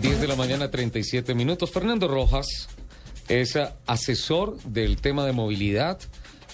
10 0.00 0.20
de 0.20 0.26
la 0.28 0.36
mañana, 0.36 0.70
37 0.70 1.34
minutos. 1.34 1.70
Fernando 1.70 2.08
Rojas 2.08 2.46
es 3.28 3.58
asesor 3.86 4.58
del 4.64 4.96
tema 4.96 5.24
de 5.26 5.32
movilidad 5.32 5.98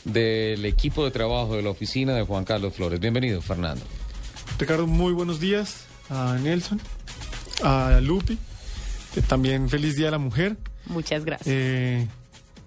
del 0.05 0.64
equipo 0.64 1.05
de 1.05 1.11
trabajo 1.11 1.56
de 1.56 1.62
la 1.62 1.70
oficina 1.70 2.14
de 2.14 2.23
Juan 2.23 2.45
Carlos 2.45 2.74
Flores. 2.74 3.01
Bienvenido, 3.01 3.41
Fernando. 3.41 3.84
Ricardo, 4.59 4.87
muy 4.87 5.12
buenos 5.12 5.41
días 5.41 5.84
a 6.11 6.37
Nelson, 6.41 6.80
a 7.62 8.01
Lupi, 8.02 8.34
eh, 9.16 9.23
también 9.27 9.69
feliz 9.69 9.97
Día 9.97 10.06
de 10.06 10.12
la 10.12 10.19
Mujer, 10.19 10.56
Muchas 10.86 11.25
gracias. 11.25 11.47
eh, 11.48 12.06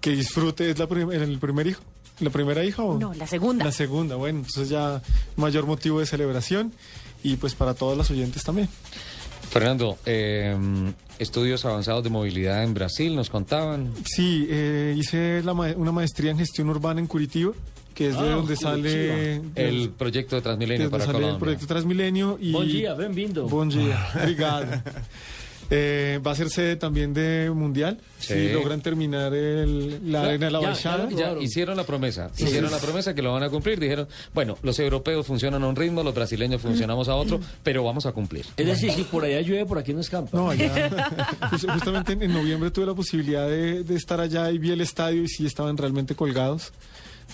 que 0.00 0.10
disfrute, 0.10 0.70
¿es 0.70 0.78
la 0.78 0.86
prim- 0.86 1.10
el 1.12 1.38
primer 1.38 1.66
hijo? 1.66 1.82
¿La 2.20 2.30
primera 2.30 2.64
hija 2.64 2.82
o? 2.82 2.98
no, 2.98 3.12
la 3.14 3.26
segunda. 3.26 3.64
La 3.64 3.72
segunda, 3.72 4.16
bueno, 4.16 4.38
entonces 4.40 4.68
ya 4.68 5.02
mayor 5.36 5.66
motivo 5.66 5.98
de 6.00 6.06
celebración 6.06 6.72
y 7.24 7.36
pues 7.36 7.54
para 7.54 7.74
todos 7.74 7.96
los 7.96 8.10
oyentes 8.10 8.42
también. 8.44 8.68
Fernando, 9.52 9.98
eh, 10.06 10.56
estudios 11.18 11.64
avanzados 11.66 12.02
de 12.02 12.08
movilidad 12.10 12.64
en 12.64 12.72
Brasil, 12.72 13.14
nos 13.14 13.28
contaban. 13.28 13.92
Sí, 14.04 14.46
eh, 14.48 14.94
hice 14.96 15.42
la 15.44 15.52
ma- 15.52 15.74
una 15.76 15.92
maestría 15.92 16.30
en 16.30 16.38
gestión 16.38 16.70
urbana 16.70 17.00
en 17.00 17.06
Curitiba, 17.06 17.52
que 17.94 18.08
es 18.08 18.18
de 18.18 18.30
donde 18.30 18.56
sale 18.56 19.42
El 19.54 19.90
proyecto 19.90 20.36
de 20.36 20.40
de 20.40 20.42
Transmilenio 20.44 20.84
donde 20.84 20.90
para 20.90 21.04
sale 21.04 21.18
el 21.18 21.22
Colombia. 21.24 21.38
proyecto 21.38 21.66
Transmilenio 21.66 22.38
y 22.40 22.52
Bom 22.52 22.64
dia, 22.64 22.94
bem-vindo. 22.94 23.46
Buen 23.46 23.68
día, 23.68 24.08
obrigado. 24.22 24.66
Eh, 25.74 26.20
va 26.24 26.32
a 26.32 26.34
ser 26.34 26.50
sede 26.50 26.76
también 26.76 27.14
de 27.14 27.50
Mundial, 27.54 27.98
Sí. 28.18 28.34
si 28.34 28.48
logran 28.52 28.82
terminar 28.82 29.32
el, 29.32 30.12
la 30.12 30.22
arena 30.24 30.46
de 30.46 30.52
la 30.52 30.60
ya, 30.60 30.66
Baixada. 30.68 31.08
ya 31.08 31.34
Ya 31.34 31.40
hicieron 31.40 31.78
la 31.78 31.84
promesa, 31.84 32.30
hicieron 32.36 32.70
la 32.70 32.76
promesa 32.78 33.14
que 33.14 33.22
lo 33.22 33.32
van 33.32 33.42
a 33.42 33.48
cumplir. 33.48 33.80
Dijeron, 33.80 34.06
bueno, 34.34 34.58
los 34.62 34.78
europeos 34.78 35.26
funcionan 35.26 35.62
a 35.62 35.66
un 35.68 35.74
ritmo, 35.74 36.02
los 36.02 36.14
brasileños 36.14 36.60
funcionamos 36.60 37.08
a 37.08 37.14
otro, 37.14 37.40
pero 37.62 37.82
vamos 37.84 38.04
a 38.04 38.12
cumplir. 38.12 38.44
Es 38.56 38.66
decir, 38.66 38.92
si 38.92 39.04
por 39.04 39.24
allá 39.24 39.40
llueve, 39.40 39.64
por 39.64 39.78
aquí 39.78 39.94
no 39.94 40.00
escampa. 40.02 40.36
No, 40.36 40.50
allá. 40.50 40.90
Just- 41.52 41.70
justamente 41.70 42.12
en, 42.12 42.22
en 42.22 42.34
noviembre 42.34 42.70
tuve 42.70 42.84
la 42.86 42.94
posibilidad 42.94 43.48
de, 43.48 43.82
de 43.82 43.94
estar 43.96 44.20
allá 44.20 44.50
y 44.50 44.58
vi 44.58 44.72
el 44.72 44.82
estadio 44.82 45.22
y 45.22 45.28
sí 45.28 45.46
estaban 45.46 45.78
realmente 45.78 46.14
colgados. 46.14 46.70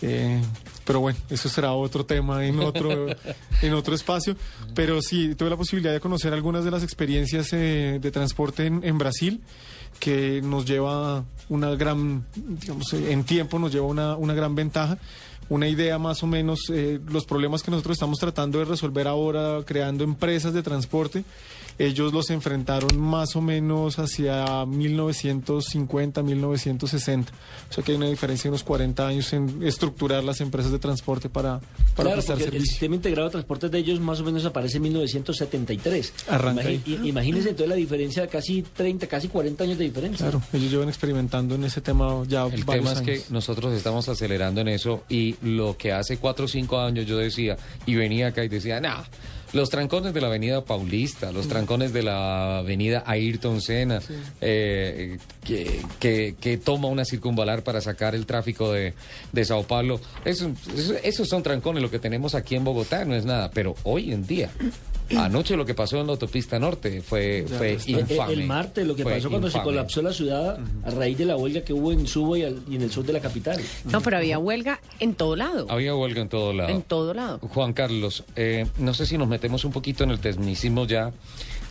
Eh, 0.03 0.41
pero 0.89 1.01
bueno, 1.01 1.19
eso 1.29 1.51
será 1.51 1.73
otro 1.73 2.07
tema 2.07 2.47
en 2.47 2.61
otro, 2.61 3.09
en 3.63 3.75
otro 3.75 3.95
espacio. 3.95 4.37
Pero 4.75 5.03
sí, 5.03 5.35
tuve 5.35 5.51
la 5.51 5.57
posibilidad 5.59 5.93
de 5.93 6.01
conocer 6.01 6.33
algunas 6.33 6.65
de 6.65 6.71
las 6.71 6.83
experiencias 6.83 7.53
eh, 7.53 7.99
de 8.01 8.11
transporte 8.11 8.65
en, 8.65 8.83
en 8.83 8.97
Brasil, 8.97 9.43
que 10.01 10.41
nos 10.43 10.65
lleva 10.65 11.25
una 11.51 11.75
gran, 11.75 12.25
digamos, 12.35 12.93
eh, 12.95 13.13
en 13.13 13.25
tiempo 13.25 13.59
nos 13.59 13.71
lleva 13.71 13.87
una, 13.87 14.17
una 14.17 14.33
gran 14.33 14.55
ventaja. 14.55 14.99
Una 15.51 15.67
idea 15.67 15.99
más 15.99 16.23
o 16.23 16.27
menos, 16.27 16.59
eh, 16.71 17.01
los 17.09 17.25
problemas 17.25 17.63
que 17.63 17.71
nosotros 17.71 17.95
estamos 17.97 18.19
tratando 18.19 18.59
de 18.59 18.67
resolver 18.67 19.09
ahora, 19.09 19.61
creando 19.65 20.05
empresas 20.05 20.53
de 20.53 20.63
transporte, 20.63 21.25
ellos 21.79 22.13
los 22.13 22.31
enfrentaron 22.31 22.99
más 22.99 23.37
o 23.37 23.41
menos 23.41 23.99
hacia 23.99 24.65
1950, 24.67 26.23
1960. 26.23 27.33
O 27.71 27.73
sea 27.73 27.85
que 27.85 27.93
hay 27.93 27.97
una 27.99 28.09
diferencia 28.09 28.45
de 28.45 28.51
unos 28.51 28.65
40 28.65 29.07
años 29.07 29.33
en 29.33 29.63
estructurar 29.63 30.25
las 30.25 30.41
empresas 30.41 30.73
de 30.73 30.79
transporte 30.79 31.29
para, 31.29 31.61
para 31.61 31.71
Claro, 31.95 32.13
prestar 32.17 32.39
porque 32.39 32.57
el 32.57 32.65
sistema 32.67 32.95
integrado 32.97 33.29
de 33.29 33.33
transportes 33.33 33.71
de 33.71 33.79
ellos 33.79 34.01
más 34.01 34.21
o 34.21 34.25
menos 34.25 34.45
aparece 34.45 34.77
en 34.79 34.83
1973. 34.85 36.13
Arranca 36.29 36.65
Imagi- 36.65 36.81
i- 37.05 37.09
Imagínense 37.09 37.51
entonces 37.51 37.69
la 37.69 37.77
diferencia, 37.77 38.27
casi 38.27 38.63
30, 38.63 39.07
casi 39.07 39.29
40 39.29 39.65
años 39.65 39.79
de 39.79 39.85
diferencia. 39.85 40.27
Claro, 40.31 40.43
ellos 40.53 40.71
llevan 40.71 40.89
experimentando 40.89 41.55
en 41.55 41.65
ese 41.65 41.81
tema 41.81 42.23
ya 42.27 42.47
El 42.47 42.65
varios 42.65 42.93
tema 42.93 42.93
es 42.93 43.01
que 43.27 43.33
nosotros 43.33 43.73
estamos 43.73 44.09
acelerando 44.09 44.61
en 44.61 44.69
eso 44.69 45.05
y 45.09 45.37
lo 45.43 45.77
que 45.77 45.93
hace 45.93 46.19
cuatro 46.19 46.47
o 46.47 46.49
cinco 46.49 46.79
años 46.81 47.07
yo 47.07 47.17
decía 47.19 47.57
y 47.87 47.95
venía 47.95 48.29
acá 48.29 48.45
y 48.45 48.49
decía, 48.49 48.81
nah, 48.81 49.03
los 49.53 49.71
trancones 49.71 50.15
de 50.15 50.21
la 50.21 50.27
avenida 50.29 50.65
Paulista, 50.65 51.31
Mm. 51.31 51.35
los 51.35 51.49
trancones 51.49 51.93
de 51.93 52.03
la 52.03 52.59
avenida 52.59 53.03
Ayrton 53.07 53.61
Senna, 53.61 54.01
eh, 54.41 55.19
que, 55.45 55.81
que- 55.99 56.35
que 56.41 56.57
toma 56.59 56.89
una 56.89 57.05
circunvalar 57.05 57.63
para 57.63 57.81
sacar 57.81 58.15
el 58.15 58.27
tráfico 58.27 58.73
de, 58.73 58.95
de 59.33 59.45
Sao 59.45 59.63
Paulo, 59.65 60.01
eso- 60.25 60.51
eso- 60.77 60.95
esos 61.03 61.29
son 61.29 61.43
trancones, 61.43 61.83
lo 61.83 61.91
que 61.91 61.99
tenemos 61.99 62.35
aquí 62.35 62.55
en 62.57 62.65
Bogotá 62.65 63.05
no 63.05 63.15
es 63.15 63.25
nada, 63.25 63.51
pero 63.53 63.75
hoy 63.85 64.13
en 64.13 64.27
día... 64.27 64.51
Anoche 65.17 65.57
lo 65.57 65.65
que 65.65 65.75
pasó 65.75 65.99
en 66.01 66.07
la 66.07 66.13
autopista 66.13 66.59
norte 66.59 67.01
fue, 67.03 67.45
fue 67.49 67.73
el- 67.87 68.01
infame. 68.01 68.33
el 68.33 68.45
martes, 68.45 68.87
lo 68.87 68.95
que 68.95 69.03
Fue 69.03 69.15
pasó 69.15 69.31
cuando 69.31 69.51
se 69.51 69.61
colapsó 69.63 70.03
la 70.03 70.13
ciudad 70.13 70.59
a 70.85 70.91
raíz 70.91 71.17
de 71.19 71.25
la 71.25 71.37
huelga 71.37 71.63
que 71.63 71.73
hubo 71.73 71.93
en 71.93 72.07
Subo 72.07 72.37
y, 72.37 72.43
al- 72.45 72.61
y 72.69 72.77
en 72.77 72.83
el 72.83 72.91
sur 72.91 73.05
de 73.05 73.13
la 73.13 73.21
capital. 73.21 73.59
No, 73.91 74.01
pero 74.01 74.19
había 74.19 74.39
huelga 74.39 74.81
en 75.01 75.15
todo 75.15 75.35
lado. 75.37 75.67
Había 75.71 75.95
huelga 75.95 76.21
en 76.23 76.29
todo 76.29 76.53
lado. 76.53 76.69
En 76.71 76.83
todo 76.83 77.15
lado. 77.15 77.39
Juan 77.41 77.73
Carlos, 77.73 78.25
eh, 78.37 78.67
no 78.79 78.93
sé 78.95 79.07
si 79.07 79.17
nos 79.19 79.29
metemos 79.29 79.65
un 79.65 79.73
poquito 79.73 80.05
en 80.05 80.11
el 80.11 80.19
tecnicismo 80.21 80.87
ya 80.87 81.13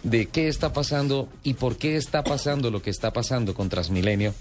de 0.04 0.28
qué 0.28 0.48
está 0.48 0.74
pasando 0.74 1.28
y 1.44 1.56
por 1.56 1.78
qué 1.78 1.96
está 1.96 2.24
pasando 2.24 2.72
lo 2.72 2.82
que 2.82 2.90
está 2.90 3.12
pasando 3.12 3.54
con 3.54 3.70
Transmilenio. 3.70 4.34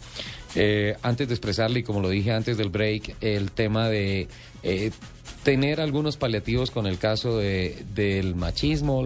Eh, 0.54 0.96
antes 1.02 1.28
de 1.28 1.34
expresarle, 1.34 1.80
y 1.80 1.82
como 1.82 2.00
lo 2.00 2.08
dije 2.08 2.32
antes 2.32 2.56
del 2.56 2.70
break, 2.70 3.16
el 3.20 3.50
tema 3.50 3.88
de 3.88 4.28
eh, 4.62 4.90
tener 5.42 5.80
algunos 5.80 6.16
paliativos 6.16 6.70
con 6.70 6.86
el 6.86 6.98
caso 6.98 7.38
de, 7.38 7.84
del 7.94 8.34
machismo 8.34 9.04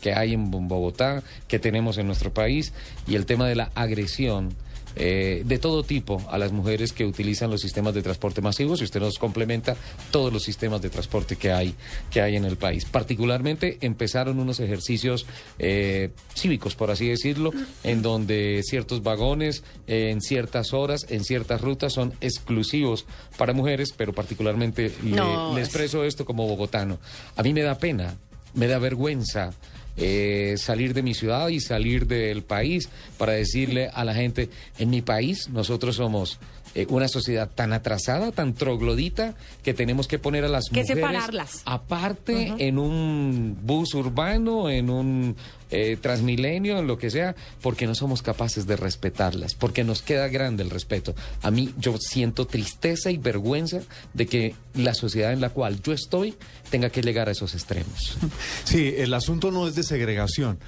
que 0.00 0.12
hay 0.12 0.34
en 0.34 0.50
Bogotá, 0.50 1.22
que 1.46 1.58
tenemos 1.58 1.98
en 1.98 2.06
nuestro 2.06 2.32
país, 2.32 2.72
y 3.06 3.14
el 3.14 3.26
tema 3.26 3.48
de 3.48 3.54
la 3.54 3.70
agresión 3.74 4.54
eh, 4.98 5.42
de 5.46 5.58
todo 5.58 5.82
tipo 5.84 6.20
a 6.30 6.36
las 6.38 6.52
mujeres 6.52 6.92
que 6.92 7.06
utilizan 7.06 7.50
los 7.50 7.60
sistemas 7.60 7.94
de 7.94 8.02
transporte 8.02 8.40
masivos 8.42 8.80
y 8.80 8.84
usted 8.84 9.00
nos 9.00 9.18
complementa 9.18 9.76
todos 10.10 10.32
los 10.32 10.42
sistemas 10.42 10.82
de 10.82 10.90
transporte 10.90 11.36
que 11.36 11.52
hay, 11.52 11.74
que 12.10 12.20
hay 12.20 12.36
en 12.36 12.44
el 12.44 12.56
país. 12.56 12.84
Particularmente 12.84 13.78
empezaron 13.80 14.38
unos 14.38 14.60
ejercicios 14.60 15.24
eh, 15.58 16.10
cívicos, 16.34 16.74
por 16.74 16.90
así 16.90 17.08
decirlo, 17.08 17.52
en 17.84 18.02
donde 18.02 18.60
ciertos 18.64 19.02
vagones 19.02 19.62
eh, 19.86 20.10
en 20.10 20.20
ciertas 20.20 20.72
horas, 20.74 21.06
en 21.08 21.24
ciertas 21.24 21.60
rutas 21.60 21.92
son 21.92 22.12
exclusivos 22.20 23.06
para 23.36 23.52
mujeres, 23.52 23.94
pero 23.96 24.12
particularmente 24.12 24.92
le- 25.04 25.16
No, 25.16 25.54
le 25.54 25.60
es- 25.62 25.68
expreso 25.68 26.04
esto 26.04 26.24
como 26.24 26.46
bogotano. 26.48 26.98
A 27.36 27.42
mí 27.42 27.52
me 27.52 27.62
da 27.62 27.78
pena, 27.78 28.16
me 28.54 28.66
da 28.66 28.78
vergüenza 28.78 29.52
eh, 29.98 30.54
salir 30.58 30.94
de 30.94 31.02
mi 31.02 31.14
ciudad 31.14 31.48
y 31.48 31.60
salir 31.60 32.06
del 32.06 32.42
país 32.42 32.88
para 33.16 33.32
decirle 33.32 33.90
a 33.92 34.04
la 34.04 34.14
gente, 34.14 34.48
en 34.78 34.90
mi 34.90 35.02
país 35.02 35.48
nosotros 35.48 35.96
somos 35.96 36.38
eh, 36.74 36.86
una 36.90 37.08
sociedad 37.08 37.50
tan 37.54 37.72
atrasada, 37.72 38.32
tan 38.32 38.54
troglodita, 38.54 39.34
que 39.62 39.74
tenemos 39.74 40.08
que 40.08 40.18
poner 40.18 40.44
a 40.44 40.48
las 40.48 40.64
Que 40.70 40.80
mujeres 40.80 40.96
separarlas. 41.04 41.62
aparte 41.64 42.54
en 42.58 42.78
un 42.78 43.58
bus 43.62 43.94
urbano, 43.94 44.70
en 44.70 44.90
un 44.90 45.36
eh, 45.70 45.98
transmilenio, 46.00 46.78
en 46.78 46.86
lo 46.86 46.96
que 46.96 47.10
sea, 47.10 47.36
porque 47.60 47.86
no 47.86 47.94
somos 47.94 48.22
capaces 48.22 48.66
de 48.66 48.76
respetarlas, 48.76 49.54
porque 49.54 49.84
nos 49.84 50.00
queda 50.02 50.28
grande 50.28 50.62
el 50.62 50.70
respeto. 50.70 51.14
A 51.42 51.50
mí 51.50 51.74
yo 51.78 51.96
siento 51.98 52.46
tristeza 52.46 53.10
y 53.10 53.18
vergüenza 53.18 53.80
de 54.14 54.26
que 54.26 54.54
la 54.74 54.94
sociedad 54.94 55.32
en 55.32 55.40
la 55.42 55.50
cual 55.50 55.82
yo 55.82 55.92
estoy 55.92 56.34
tenga 56.70 56.88
que 56.90 57.02
llegar 57.02 57.28
a 57.28 57.32
esos 57.32 57.54
extremos. 57.54 58.16
Sí, 58.64 58.94
el 58.96 59.12
asunto 59.14 59.50
no 59.50 59.66
es 59.68 59.74
de 59.74 59.82
segregación. 59.82 60.58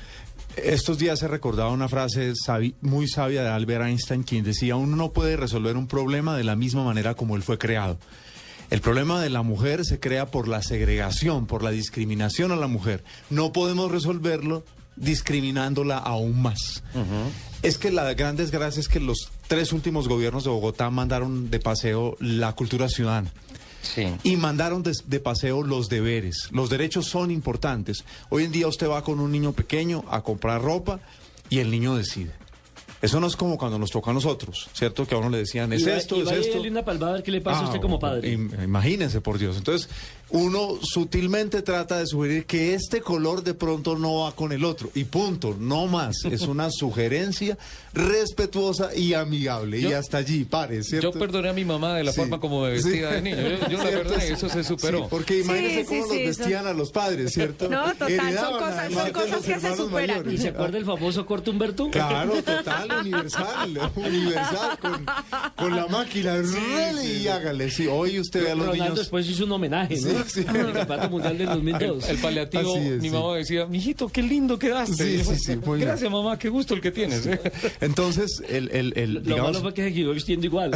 Estos 0.64 0.98
días 0.98 1.22
he 1.22 1.28
recordado 1.28 1.72
una 1.72 1.88
frase 1.88 2.32
sabi- 2.34 2.74
muy 2.80 3.08
sabia 3.08 3.42
de 3.42 3.48
Albert 3.48 3.84
Einstein, 3.86 4.22
quien 4.22 4.44
decía, 4.44 4.76
uno 4.76 4.96
no 4.96 5.12
puede 5.12 5.36
resolver 5.36 5.76
un 5.76 5.86
problema 5.86 6.36
de 6.36 6.44
la 6.44 6.56
misma 6.56 6.84
manera 6.84 7.14
como 7.14 7.36
él 7.36 7.42
fue 7.42 7.58
creado. 7.58 7.98
El 8.70 8.80
problema 8.80 9.20
de 9.20 9.30
la 9.30 9.42
mujer 9.42 9.84
se 9.84 9.98
crea 9.98 10.26
por 10.30 10.46
la 10.46 10.62
segregación, 10.62 11.46
por 11.46 11.62
la 11.62 11.70
discriminación 11.70 12.52
a 12.52 12.56
la 12.56 12.68
mujer. 12.68 13.02
No 13.28 13.52
podemos 13.52 13.90
resolverlo 13.90 14.64
discriminándola 14.96 15.98
aún 15.98 16.40
más. 16.40 16.82
Es 17.62 17.78
que 17.78 17.90
la 17.90 18.12
gran 18.14 18.36
desgracia 18.36 18.80
es 18.80 18.88
que 18.88 19.00
los 19.00 19.30
tres 19.48 19.72
últimos 19.72 20.08
gobiernos 20.08 20.44
de 20.44 20.50
Bogotá 20.50 20.88
mandaron 20.90 21.50
de 21.50 21.58
paseo 21.58 22.16
la 22.20 22.52
cultura 22.54 22.88
ciudadana. 22.88 23.30
Sí. 23.82 24.06
Y 24.24 24.36
mandaron 24.36 24.82
de, 24.82 24.92
de 25.06 25.20
paseo 25.20 25.62
los 25.62 25.88
deberes. 25.88 26.48
Los 26.52 26.68
derechos 26.70 27.06
son 27.06 27.30
importantes. 27.30 28.04
Hoy 28.28 28.44
en 28.44 28.52
día 28.52 28.66
usted 28.68 28.88
va 28.88 29.02
con 29.02 29.20
un 29.20 29.32
niño 29.32 29.52
pequeño 29.52 30.04
a 30.10 30.22
comprar 30.22 30.60
ropa 30.62 31.00
y 31.48 31.58
el 31.60 31.70
niño 31.70 31.96
decide. 31.96 32.32
Eso 33.02 33.18
no 33.18 33.26
es 33.26 33.34
como 33.34 33.56
cuando 33.56 33.78
nos 33.78 33.90
toca 33.90 34.10
a 34.10 34.14
nosotros, 34.14 34.68
¿cierto? 34.74 35.06
Que 35.06 35.14
a 35.14 35.18
uno 35.18 35.30
le 35.30 35.38
decían, 35.38 35.72
es 35.72 35.80
Y 35.80 35.84
va- 35.86 35.92
esto, 35.96 36.16
y 36.16 36.20
es 36.20 36.24
vaya 36.26 36.38
esto. 36.40 36.60
una 36.60 36.84
palmada 36.84 37.12
a 37.12 37.14
ver 37.14 37.22
qué 37.22 37.30
le 37.30 37.40
pasa 37.40 37.60
a 37.60 37.64
usted 37.64 37.80
como 37.80 37.98
padre. 37.98 38.36
im- 38.36 38.62
Imagínense, 38.62 39.22
por 39.22 39.38
Dios. 39.38 39.56
Entonces, 39.56 39.88
uno 40.32 40.78
sutilmente 40.82 41.62
trata 41.62 41.98
de 41.98 42.06
sugerir 42.06 42.46
que 42.46 42.74
este 42.74 43.00
color 43.00 43.42
de 43.42 43.54
pronto 43.54 43.96
no 43.96 44.20
va 44.20 44.32
con 44.32 44.52
el 44.52 44.64
otro. 44.64 44.90
Y 44.94 45.04
punto, 45.04 45.56
no 45.58 45.86
más. 45.86 46.24
Es 46.24 46.42
una 46.42 46.70
sugerencia 46.70 47.58
respetuosa 47.92 48.94
y 48.94 49.14
amigable. 49.14 49.78
y 49.80 49.92
hasta 49.92 50.18
allí, 50.18 50.44
pare, 50.44 50.82
¿cierto? 50.84 51.12
Yo 51.12 51.18
perdoné 51.18 51.48
a 51.48 51.52
mi 51.52 51.64
mamá 51.64 51.94
de 51.96 52.04
la 52.04 52.12
Sí. 52.12 52.20
forma 52.20 52.38
como 52.40 52.62
me 52.62 52.70
vestía 52.70 53.08
Sí. 53.08 53.14
de 53.14 53.22
niño. 53.22 53.36
Yo, 53.42 53.68
yo 53.68 53.78
la 53.78 53.84
verdad, 53.90 54.22
eso 54.24 54.48
se 54.48 54.62
superó. 54.64 55.00
Sí, 55.00 55.04
porque 55.10 55.40
imagínense 55.40 55.80
Sí, 55.80 55.86
cómo 55.86 56.12
sí, 56.12 56.24
los 56.24 56.36
vestían 56.38 56.66
a 56.66 56.72
los 56.72 56.90
padres, 56.92 57.32
¿cierto? 57.32 57.68
No, 57.68 57.92
total, 57.94 58.38
son 58.38 58.58
cosas- 58.58 58.92
son 58.92 59.10
cosas 59.12 59.42
que 59.42 59.60
se 59.60 59.76
superan. 59.76 59.90
mayores. 60.18 60.34
¿Y 60.34 60.38
se 60.38 60.48
acuerda 60.48 60.78
el 60.78 60.84
famoso 60.84 61.26
corte 61.26 61.50
Humberto? 61.50 61.90
Claro, 61.90 62.32
total, 62.44 62.88
universal, 63.00 63.90
universal, 63.96 64.78
con, 64.80 65.06
con 65.56 65.76
la 65.76 65.86
máquina, 65.88 66.36
rele 66.36 67.04
y 67.18 67.28
hágale. 67.28 67.70
Sí, 67.70 67.86
hoy 67.86 68.20
usted 68.20 68.44
ve 68.44 68.50
a 68.52 68.54
los 68.54 68.66
Ronaldo 68.66 68.84
niños. 68.84 68.98
después 69.00 69.26
hizo 69.28 69.44
un 69.44 69.52
homenaje, 69.52 70.00
¿no? 70.00 70.19
Sí, 70.28 70.40
el 70.40 70.72
Campeonato 70.72 71.10
Mundial 71.10 71.38
del 71.38 71.46
2002. 71.48 72.08
El 72.08 72.16
paliativo, 72.18 72.76
es, 72.76 73.00
mi 73.02 73.08
sí. 73.08 73.14
mamá 73.14 73.36
decía, 73.36 73.66
mijito, 73.66 74.08
qué 74.08 74.22
lindo 74.22 74.58
quedaste. 74.58 75.04
Sí, 75.04 75.14
Y 75.14 75.18
yo, 75.18 75.24
sí, 75.24 75.38
sí, 75.38 75.56
muy 75.64 75.78
bien. 75.78 75.88
Gracias, 75.88 76.10
mamá, 76.10 76.38
qué 76.38 76.48
gusto 76.48 76.74
el 76.74 76.80
que 76.80 76.90
tienes. 76.90 77.26
¿eh? 77.26 77.40
Entonces, 77.80 78.42
el, 78.48 78.70
el, 78.72 78.92
el, 78.96 79.14
Lo 79.14 79.20
digamos- 79.20 79.46
malo 79.52 79.60
fue 79.62 79.74
que 79.74 79.84
se 79.84 79.92
quedó 79.94 80.12
vistiendo 80.12 80.46
igual. 80.46 80.70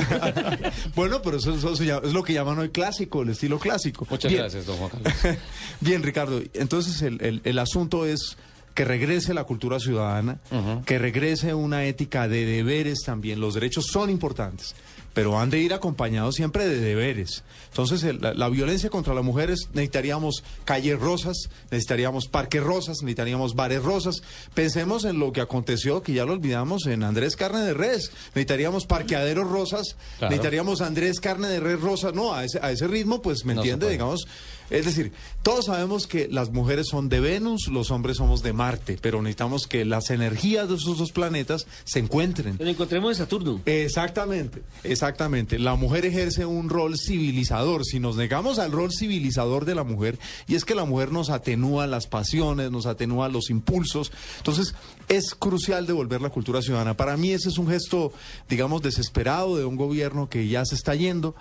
bueno, 0.95 1.21
pero 1.23 1.37
eso, 1.39 1.55
es 1.55 2.13
lo 2.13 2.23
que 2.23 2.33
llaman 2.33 2.59
hoy 2.59 2.71
clásico, 2.71 3.23
el 3.23 3.31
estilo 3.31 3.59
clásico. 3.59 4.07
Muchas 4.11 4.31
Bien. 4.31 4.43
gracias, 4.43 4.67
don 4.67 4.77
Juan 4.77 4.91
Carlos. 4.91 5.39
Bien, 5.81 6.03
Ricardo. 6.03 6.41
Entonces, 6.55 7.03
el, 7.03 7.21
el- 7.23 7.41
el 7.45 7.59
asunto 7.59 8.07
es 8.07 8.37
que 8.75 8.85
regrese 8.85 9.35
la 9.35 9.45
cultura 9.45 9.79
ciudadana, 9.79 10.39
que 10.85 10.99
regrese 10.99 11.55
una 11.55 11.85
ética 11.85 12.27
de 12.27 12.45
deberes 12.45 13.03
también. 13.05 13.39
Los 13.41 13.55
derechos 13.55 13.87
son 13.87 14.11
importantes, 14.11 14.75
pero 15.15 15.41
han 15.41 15.49
de 15.49 15.61
ir 15.61 15.73
acompañados 15.73 16.35
siempre 16.35 16.69
de 16.69 16.79
deberes. 16.81 17.45
Entonces, 17.71 18.03
el- 18.05 18.21
la, 18.21 18.35
la 18.35 18.49
violencia 18.49 18.91
contra 18.91 19.15
las 19.15 19.25
mujeres 19.25 19.69
necesitaríamos 19.73 20.45
calles 20.65 20.99
rosas, 21.01 21.49
necesitaríamos 21.71 22.27
parques 22.29 22.63
rosas, 22.63 22.99
necesitaríamos 23.03 23.55
bares 23.55 23.83
rosas. 23.83 24.23
Pensemos 24.55 25.05
en 25.05 25.19
lo 25.19 25.33
que 25.33 25.41
aconteció, 25.41 26.03
que 26.03 26.13
ya 26.13 26.25
lo 26.25 26.33
olvidamos, 26.35 26.87
en 26.87 27.03
Andrés 27.05 27.37
Carne 27.37 27.61
de 27.61 27.75
Res. 27.75 28.11
Necesitaríamos 28.35 28.87
parqueaderos 28.87 29.49
rosas, 29.49 29.97
Claro. 30.19 30.31
necesitaríamos 30.33 30.81
Andrés 30.81 31.21
Carne 31.21 31.49
de 31.49 31.61
Res 31.61 31.81
rosa. 31.81 32.13
No, 32.13 32.35
a 32.35 32.45
ese, 32.45 32.59
a 32.61 32.71
ese 32.73 32.87
ritmo, 32.89 33.23
pues, 33.23 33.45
¿me 33.45 33.55
No 33.55 33.61
entiende? 33.63 33.89
Digamos, 33.91 34.27
es 34.71 34.87
decir, 34.87 35.13
todos 35.43 35.67
sabemos 35.67 36.07
que 36.07 36.29
las 36.29 36.51
mujeres 36.51 36.87
son 36.89 37.09
de 37.09 37.21
Venus, 37.21 37.69
los 37.69 37.91
hombres 37.91 38.17
somos 38.17 38.43
de 38.43 38.53
Marte, 38.53 38.99
pero 39.01 39.21
necesitamos 39.21 39.67
que 39.67 39.85
las 39.85 40.11
energías 40.11 40.69
de 40.69 40.77
esos 40.77 40.99
dos 40.99 41.13
planetas 41.13 41.67
se 41.85 41.99
encuentren. 41.99 42.57
Nos 42.59 42.69
encontremos 42.69 43.11
en 43.11 43.17
Saturno. 43.17 43.61
Exactamente, 43.67 44.63
exactamente. 44.83 45.59
La 45.59 45.75
mujer 45.75 46.07
ejerce 46.07 46.47
un 46.47 46.69
rol 46.69 46.99
civilizador. 46.99 47.85
Si 47.85 48.01
nos 48.01 48.17
negamos 48.17 48.59
al 48.59 48.73
rol 48.73 48.93
civilizador 48.93 49.65
de 49.65 49.75
la 49.75 49.85
mujer, 49.85 50.19
y 50.47 50.55
es 50.55 50.65
que 50.65 50.75
la 50.75 50.85
mujer 50.85 51.13
nos 51.13 51.31
atenúa 51.31 51.87
las 51.87 52.07
pasiones, 52.07 52.71
nos 52.71 52.87
atenúa 52.87 53.29
los 53.29 53.51
impulsos, 53.51 54.13
entonces 54.39 54.75
es 55.09 55.35
crucial 55.35 55.87
devolver 55.87 56.21
la 56.21 56.31
cultura 56.31 56.63
ciudadana. 56.63 56.97
Para 56.97 57.17
mí 57.17 57.33
ese 57.33 57.49
es 57.49 57.59
un 57.59 57.69
gesto, 57.69 58.13
digamos, 58.49 58.83
desesperado 58.83 59.57
de 59.57 59.65
un 59.65 59.77
gobierno 59.77 60.29
que 60.29 60.49
ya 60.49 60.65
se 60.65 60.75
está 60.75 60.95
yendo. 60.95 61.35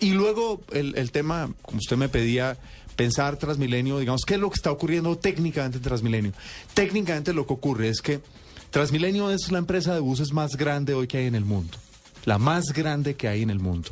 Y 0.00 0.10
luego 0.10 0.60
el, 0.72 0.96
el 0.96 1.10
tema, 1.10 1.50
como 1.62 1.78
usted 1.78 1.96
me 1.96 2.08
pedía, 2.08 2.58
pensar 2.96 3.36
Transmilenio, 3.36 3.98
digamos, 3.98 4.22
¿qué 4.26 4.34
es 4.34 4.40
lo 4.40 4.50
que 4.50 4.56
está 4.56 4.72
ocurriendo 4.72 5.16
técnicamente 5.16 5.78
en 5.78 5.84
Transmilenio? 5.84 6.32
Técnicamente 6.74 7.32
lo 7.32 7.46
que 7.46 7.52
ocurre 7.52 7.88
es 7.88 8.00
que 8.00 8.20
Transmilenio 8.70 9.30
es 9.30 9.52
la 9.52 9.58
empresa 9.58 9.94
de 9.94 10.00
buses 10.00 10.32
más 10.32 10.56
grande 10.56 10.94
hoy 10.94 11.06
que 11.06 11.18
hay 11.18 11.26
en 11.26 11.34
el 11.34 11.44
mundo, 11.44 11.78
la 12.24 12.38
más 12.38 12.72
grande 12.72 13.14
que 13.14 13.28
hay 13.28 13.42
en 13.42 13.50
el 13.50 13.60
mundo. 13.60 13.90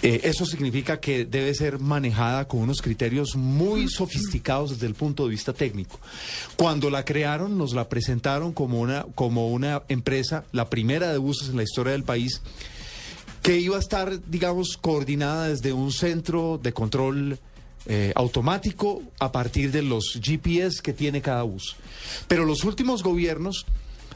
Eh, 0.00 0.20
eso 0.24 0.46
significa 0.46 1.00
que 1.00 1.24
debe 1.24 1.52
ser 1.54 1.80
manejada 1.80 2.46
con 2.46 2.60
unos 2.60 2.80
criterios 2.80 3.34
muy 3.34 3.88
sofisticados 3.88 4.70
desde 4.70 4.86
el 4.86 4.94
punto 4.94 5.24
de 5.24 5.30
vista 5.30 5.52
técnico. 5.52 5.98
Cuando 6.56 6.88
la 6.88 7.04
crearon, 7.04 7.58
nos 7.58 7.74
la 7.74 7.88
presentaron 7.88 8.52
como 8.52 8.78
una, 8.78 9.06
como 9.16 9.48
una 9.48 9.82
empresa, 9.88 10.44
la 10.52 10.70
primera 10.70 11.10
de 11.10 11.18
buses 11.18 11.48
en 11.48 11.56
la 11.56 11.64
historia 11.64 11.92
del 11.92 12.04
país, 12.04 12.42
que 13.42 13.58
iba 13.58 13.76
a 13.76 13.80
estar, 13.80 14.20
digamos, 14.28 14.76
coordinada 14.80 15.48
desde 15.48 15.72
un 15.72 15.92
centro 15.92 16.58
de 16.62 16.72
control 16.72 17.38
eh, 17.86 18.12
automático 18.16 19.02
a 19.18 19.32
partir 19.32 19.70
de 19.72 19.82
los 19.82 20.18
GPS 20.22 20.82
que 20.82 20.92
tiene 20.92 21.22
cada 21.22 21.42
bus. 21.42 21.76
Pero 22.26 22.44
los 22.44 22.64
últimos 22.64 23.02
gobiernos 23.02 23.64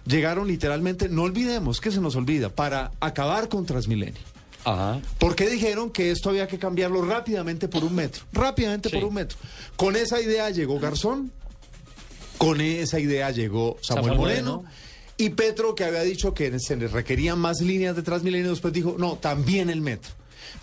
llegaron 0.07 0.49
literalmente, 0.49 1.09
no 1.09 1.23
olvidemos 1.23 1.81
que 1.81 1.91
se 1.91 2.01
nos 2.01 2.17
olvida, 2.17 2.49
para 2.51 2.91
acabar 3.01 3.49
con 3.49 3.65
Transmilenio. 3.65 4.21
Ajá. 4.65 5.01
Porque 5.19 5.49
dijeron 5.49 5.91
que 5.91 6.11
esto 6.11 6.31
había 6.31 6.47
que 6.47 6.59
cambiarlo 6.59 7.03
rápidamente 7.05 7.67
por 7.69 7.83
un 7.85 7.95
metro. 7.95 8.25
Rápidamente 8.33 8.91
Sí. 8.91 8.97
por 8.97 9.05
un 9.05 9.15
metro. 9.15 9.39
Con 9.77 9.97
esa 9.97 10.21
idea 10.21 10.51
llegó 10.51 10.79
Garzón, 10.79 11.33
con 12.39 12.61
esa 12.61 13.01
idea 13.01 13.31
llegó 13.31 13.79
Samuel, 13.81 14.05
Samuel 14.05 14.19
Moreno. 14.21 14.55
Moreno. 14.57 14.71
Y 15.23 15.31
Petro, 15.31 15.75
que 15.77 15.85
había 15.85 16.03
dicho 16.03 16.35
que 16.35 16.59
se 16.59 16.75
les 16.75 16.91
requerían 16.91 17.39
más 17.39 17.61
líneas 17.61 17.95
de 17.95 18.03
Transmilenio, 18.03 18.51
después 18.51 18.73
dijo, 18.73 18.97
no, 18.99 19.17
también 19.19 19.71
el 19.71 19.81
metro. 19.81 20.11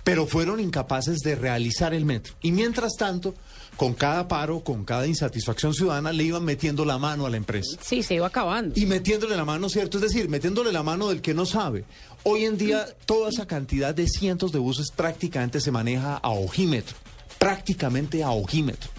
Pero 0.03 0.27
fueron 0.27 0.59
incapaces 0.59 1.19
de 1.19 1.35
realizar 1.35 1.93
el 1.93 2.03
metro. 2.03 2.33
Y 2.41 2.51
mientras 2.51 2.93
tanto, 2.97 3.33
con 3.77 3.93
cada 3.93 4.27
paro, 4.27 4.59
con 4.59 4.83
cada 4.83 5.07
insatisfacción 5.07 5.73
ciudadana, 5.73 6.11
le 6.11 6.23
iban 6.25 6.43
metiendo 6.43 6.83
la 6.83 6.97
mano 6.97 7.25
a 7.25 7.29
la 7.29 7.37
empresa 7.37 7.77
Sí, 7.81 8.03
se 8.03 8.15
iba 8.15 8.27
acabando. 8.27 8.77
y 8.77 8.85
metiéndole 8.85 9.37
la 9.37 9.45
mano, 9.45 9.69
¿cierto? 9.69 9.97
Es 9.97 10.03
decir, 10.03 10.27
metiéndole 10.27 10.73
la 10.73 10.83
mano 10.83 11.07
del 11.07 11.21
que 11.21 11.33
no 11.33 11.45
sabe. 11.45 11.85
Hoy 12.23 12.43
en 12.43 12.57
día, 12.57 12.85
toda 13.05 13.29
esa 13.29 13.47
cantidad 13.47 13.95
de 13.95 14.07
cientos 14.09 14.51
de 14.51 14.59
buses 14.59 14.87
prácticamente 14.93 15.61
se 15.61 15.71
maneja 15.71 16.17
a 16.17 16.29
ojímetro, 16.31 16.97
prácticamente 17.37 18.23
a 18.23 18.31
ojímetro. 18.31 18.89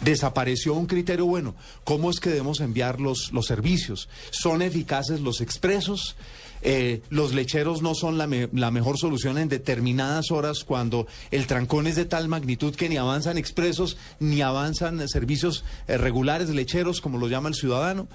Desapareció 0.00 0.74
un 0.74 0.86
criterio 0.86 1.26
bueno. 1.26 1.54
¿Cómo 1.84 2.10
es 2.10 2.20
que 2.20 2.30
debemos 2.30 2.60
enviar 2.60 3.00
los, 3.00 3.32
los 3.32 3.46
servicios? 3.46 4.08
¿Son 4.30 4.62
eficaces 4.62 5.20
los 5.20 5.40
expresos? 5.40 6.16
Eh, 6.62 7.02
los 7.10 7.32
lecheros 7.34 7.82
no 7.82 7.94
son 7.94 8.18
la, 8.18 8.26
me- 8.26 8.48
la 8.52 8.70
mejor 8.70 8.98
solución 8.98 9.38
en 9.38 9.48
determinadas 9.48 10.30
horas 10.30 10.64
cuando 10.64 11.06
el 11.30 11.46
trancón 11.46 11.86
es 11.86 11.96
de 11.96 12.06
tal 12.06 12.28
magnitud 12.28 12.74
que 12.74 12.88
ni 12.88 12.96
avanzan 12.96 13.38
expresos 13.38 13.96
ni 14.20 14.40
avanzan 14.42 15.06
servicios 15.08 15.64
eh, 15.86 15.96
regulares 15.98 16.48
lecheros, 16.48 17.00
como 17.00 17.18
lo 17.18 17.28
llama 17.28 17.48
el 17.50 17.54
ciudadano. 17.54 18.08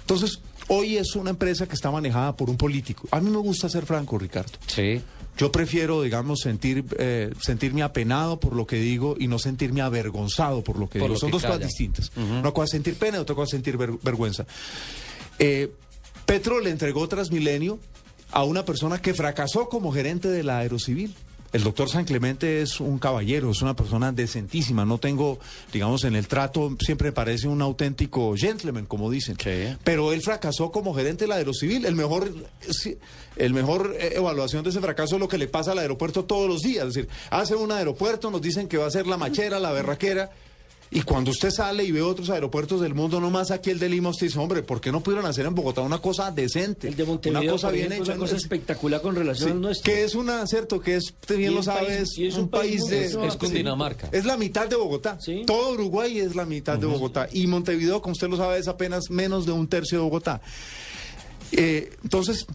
Entonces, 0.00 0.40
hoy 0.68 0.98
es 0.98 1.14
una 1.16 1.30
empresa 1.30 1.66
que 1.66 1.74
está 1.74 1.90
manejada 1.90 2.36
por 2.36 2.50
un 2.50 2.56
político. 2.58 3.08
A 3.10 3.20
mí 3.20 3.30
me 3.30 3.38
gusta 3.38 3.68
ser 3.70 3.86
franco, 3.86 4.18
Ricardo. 4.18 4.52
Sí. 4.66 5.00
Yo 5.36 5.50
prefiero, 5.50 6.02
digamos, 6.02 6.40
sentir, 6.40 6.84
eh, 6.98 7.32
sentirme 7.40 7.82
apenado 7.82 8.38
por 8.38 8.54
lo 8.54 8.66
que 8.66 8.76
digo 8.76 9.16
y 9.18 9.26
no 9.26 9.38
sentirme 9.40 9.80
avergonzado 9.80 10.62
por 10.62 10.78
lo 10.78 10.88
que 10.88 11.00
Por 11.00 11.08
digo. 11.08 11.14
lo 11.14 11.18
Son 11.20 11.30
que 11.30 11.32
dos 11.32 11.42
cosas 11.44 11.60
distintas. 11.60 12.12
Una 12.16 12.52
cosa 12.52 12.64
es 12.66 12.70
sentir 12.70 12.94
pena 12.94 13.18
y 13.18 13.20
otra 13.20 13.34
cosa 13.34 13.44
es 13.46 13.50
sentir 13.50 13.76
ver- 13.76 13.98
vergüenza. 14.02 14.46
Eh, 15.38 15.72
Petro 16.24 16.60
le 16.60 16.70
entregó 16.70 17.08
Transmilenio 17.08 17.78
a 18.30 18.44
una 18.44 18.64
persona 18.64 19.02
que 19.02 19.12
fracasó 19.12 19.68
como 19.68 19.92
gerente 19.92 20.28
de 20.28 20.42
la 20.44 20.58
Aerocivil. 20.58 21.14
El 21.54 21.62
doctor 21.62 21.88
San 21.88 22.04
Clemente 22.04 22.62
es 22.62 22.80
un 22.80 22.98
caballero, 22.98 23.48
es 23.48 23.62
una 23.62 23.76
persona 23.76 24.10
decentísima. 24.10 24.84
No 24.84 24.98
tengo, 24.98 25.38
digamos, 25.72 26.02
en 26.02 26.16
el 26.16 26.26
trato, 26.26 26.76
siempre 26.80 27.10
me 27.10 27.12
parece 27.12 27.46
un 27.46 27.62
auténtico 27.62 28.34
gentleman, 28.36 28.86
como 28.86 29.08
dicen. 29.08 29.36
Sí. 29.40 29.72
Pero 29.84 30.12
él 30.12 30.20
fracasó 30.20 30.72
como 30.72 30.92
gerente 30.92 31.26
de 31.26 31.28
la 31.28 31.36
Aerocivil. 31.36 31.84
El 31.84 31.94
mejor, 31.94 32.28
el 33.36 33.54
mejor 33.54 33.94
eh, 34.00 34.14
evaluación 34.16 34.64
de 34.64 34.70
ese 34.70 34.80
fracaso 34.80 35.14
es 35.14 35.20
lo 35.20 35.28
que 35.28 35.38
le 35.38 35.46
pasa 35.46 35.70
al 35.70 35.78
aeropuerto 35.78 36.24
todos 36.24 36.48
los 36.48 36.60
días. 36.60 36.88
Es 36.88 36.94
decir, 36.94 37.08
hace 37.30 37.54
un 37.54 37.70
aeropuerto, 37.70 38.32
nos 38.32 38.42
dicen 38.42 38.66
que 38.66 38.76
va 38.76 38.86
a 38.86 38.90
ser 38.90 39.06
la 39.06 39.16
machera, 39.16 39.60
la 39.60 39.70
berraquera. 39.70 40.32
Y 40.90 41.02
cuando 41.02 41.32
usted 41.32 41.50
sale 41.50 41.82
y 41.82 41.90
ve 41.90 42.02
otros 42.02 42.30
aeropuertos 42.30 42.80
del 42.80 42.94
mundo, 42.94 43.18
no 43.20 43.28
más 43.28 43.50
aquí 43.50 43.70
el 43.70 43.80
de 43.80 43.88
Lima, 43.88 44.10
usted 44.10 44.26
dice, 44.28 44.38
hombre, 44.38 44.62
¿por 44.62 44.80
qué 44.80 44.92
no 44.92 45.00
pudieron 45.02 45.26
hacer 45.26 45.44
en 45.44 45.54
Bogotá 45.54 45.80
una 45.80 45.98
cosa 45.98 46.30
decente? 46.30 46.86
El 46.86 46.94
de 46.94 47.04
Montevideo, 47.04 47.42
una 47.42 47.50
cosa 47.52 47.70
bien 47.70 47.86
ejemplo, 47.86 48.04
hecha. 48.04 48.12
una 48.12 48.20
cosa 48.20 48.36
Es- 48.36 48.42
espectacular 48.42 49.00
con 49.02 49.16
relación 49.16 49.48
Sí, 49.48 49.52
al 49.54 49.60
nuestro. 49.60 49.92
que 49.92 50.04
es 50.04 50.14
una, 50.14 50.46
cierto, 50.46 50.80
que 50.80 50.94
es, 50.94 51.04
usted 51.06 51.36
bien 51.36 51.52
lo 51.52 51.58
un 51.58 51.64
sabe, 51.64 51.86
país- 51.86 52.16
es, 52.18 52.34
un, 52.36 52.42
un 52.42 52.48
país 52.48 52.86
de... 52.86 53.06
Es 53.06 53.36
Cundinamarca. 53.36 54.08
Es 54.12 54.24
la 54.24 54.36
mitad 54.36 54.68
de 54.68 54.76
Bogotá. 54.76 55.18
Sí. 55.20 55.42
Todo 55.46 55.72
Uruguay 55.72 56.20
es 56.20 56.36
la 56.36 56.44
mitad 56.44 56.78
de 56.78 56.86
Bogotá. 56.86 57.28
Y 57.32 57.48
Montevideo, 57.48 58.00
como 58.00 58.12
usted 58.12 58.28
lo 58.28 58.36
sabe, 58.36 58.58
es 58.58 58.68
apenas 58.68 59.10
menos 59.10 59.46
de 59.46 59.52
un 59.52 59.66
tercio 59.66 59.98
de 59.98 60.04
Bogotá. 60.04 60.42
Eh, 61.52 61.92
entonces, 62.02 62.46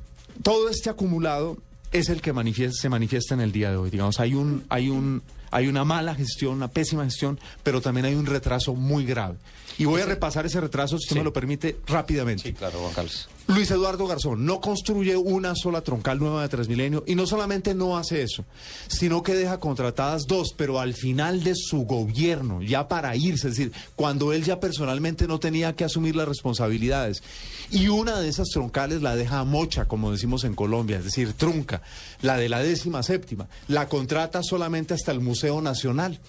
todo 0.43 0.69
este 0.69 0.89
acumulado 0.89 1.57
es 1.91 2.09
el 2.09 2.21
que 2.21 2.31
manifiesta- 2.33 2.79
se 2.81 2.89
manifiesta 2.89 3.33
en 3.33 3.41
el 3.41 3.51
día 3.51 3.71
de 3.71 3.77
hoy. 3.77 3.89
Digamos, 3.89 4.19
hay 4.19 4.33
un, 4.35 4.63
hay 4.69 4.89
un, 4.89 5.21
hay 5.51 5.67
una 5.67 5.83
mala 5.85 6.15
gestión, 6.15 6.53
una 6.55 6.69
pésima 6.69 7.03
gestión, 7.05 7.39
pero 7.63 7.81
también 7.81 8.05
hay 8.05 8.15
un 8.15 8.25
retraso 8.25 8.73
muy 8.75 9.05
grave. 9.05 9.37
Y 9.77 9.85
voy 9.85 10.01
a 10.01 10.05
repasar 10.05 10.45
ese 10.45 10.59
retraso, 10.59 10.97
si 10.97 11.05
usted 11.05 11.15
Sí. 11.15 11.19
me 11.19 11.23
lo 11.23 11.31
permite, 11.31 11.77
rápidamente. 11.87 12.43
Sí, 12.43 12.53
claro, 12.53 12.79
Juan 12.79 12.93
Carlos. 12.93 13.29
Luis 13.47 13.71
Eduardo 13.71 14.05
Garzón 14.05 14.45
no 14.45 14.59
construye 14.61 15.15
una 15.17 15.55
sola 15.55 15.81
troncal 15.81 16.19
nueva 16.19 16.43
de 16.43 16.49
Transmilenio 16.49 17.03
y 17.07 17.15
no 17.15 17.25
solamente 17.25 17.73
no 17.73 17.97
hace 17.97 18.21
eso, 18.21 18.45
sino 18.87 19.23
que 19.23 19.33
deja 19.33 19.59
contratadas 19.59 20.27
dos, 20.27 20.53
pero 20.55 20.79
al 20.79 20.93
final 20.93 21.43
de 21.43 21.55
su 21.55 21.79
gobierno, 21.85 22.61
ya 22.61 22.87
para 22.87 23.15
irse, 23.15 23.47
es 23.47 23.55
decir, 23.55 23.71
cuando 23.95 24.33
él 24.33 24.43
ya 24.43 24.59
personalmente 24.59 25.27
no 25.27 25.39
tenía 25.39 25.75
que 25.75 25.83
asumir 25.83 26.15
las 26.15 26.27
responsabilidades. 26.27 27.23
Y 27.71 27.87
una 27.87 28.19
de 28.19 28.29
esas 28.29 28.49
troncales 28.49 29.01
la 29.01 29.15
deja 29.15 29.39
a 29.39 29.43
mocha, 29.45 29.85
como 29.85 30.11
decimos 30.11 30.43
en 30.43 30.53
Colombia, 30.53 30.97
es 30.99 31.05
decir, 31.05 31.33
trunca, 31.33 31.81
la 32.21 32.37
de 32.37 32.49
la 32.49 32.59
décima 32.59 33.01
séptima, 33.01 33.47
la 33.67 33.87
contrata 33.87 34.43
solamente 34.43 34.93
hasta 34.93 35.11
el 35.11 35.21
Museo 35.21 35.38
Nacional. 35.61 36.19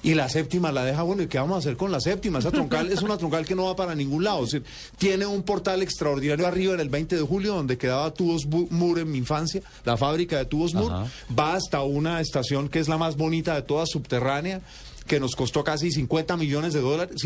Y 0.00 0.14
la 0.14 0.28
séptima 0.28 0.70
la 0.70 0.84
deja, 0.84 1.02
bueno, 1.02 1.22
¿y 1.22 1.26
qué 1.26 1.38
vamos 1.38 1.56
a 1.56 1.58
hacer 1.58 1.76
con 1.76 1.90
la 1.90 2.00
séptima? 2.00 2.38
Esa 2.38 2.52
troncal 2.52 2.90
es 2.92 3.02
una 3.02 3.18
troncal 3.18 3.44
que 3.44 3.56
no 3.56 3.64
va 3.64 3.74
para 3.74 3.96
ningún 3.96 4.22
lado. 4.22 4.44
Es 4.44 4.52
decir, 4.52 4.64
tiene 4.96 5.26
un 5.26 5.42
portal 5.42 5.82
extraordinario 5.82 6.46
arriba 6.46 6.74
en 6.74 6.80
el 6.80 6.88
20 6.88 7.16
de 7.16 7.22
julio, 7.22 7.54
donde 7.54 7.76
quedaba 7.76 8.14
Tubos 8.14 8.46
Mur 8.46 9.00
en 9.00 9.10
mi 9.10 9.18
infancia, 9.18 9.60
la 9.84 9.96
fábrica 9.96 10.38
de 10.38 10.44
Tubos 10.44 10.72
Mur. 10.72 10.92
Va 11.36 11.54
hasta 11.54 11.82
una 11.82 12.20
estación 12.20 12.68
que 12.68 12.78
es 12.78 12.88
la 12.88 12.96
más 12.96 13.16
bonita 13.16 13.56
de 13.56 13.62
todas, 13.62 13.88
subterránea, 13.90 14.60
que 15.08 15.18
nos 15.18 15.34
costó 15.34 15.64
casi 15.64 15.90
50 15.90 16.36
millones 16.36 16.72
de 16.74 16.80
dólares, 16.80 17.16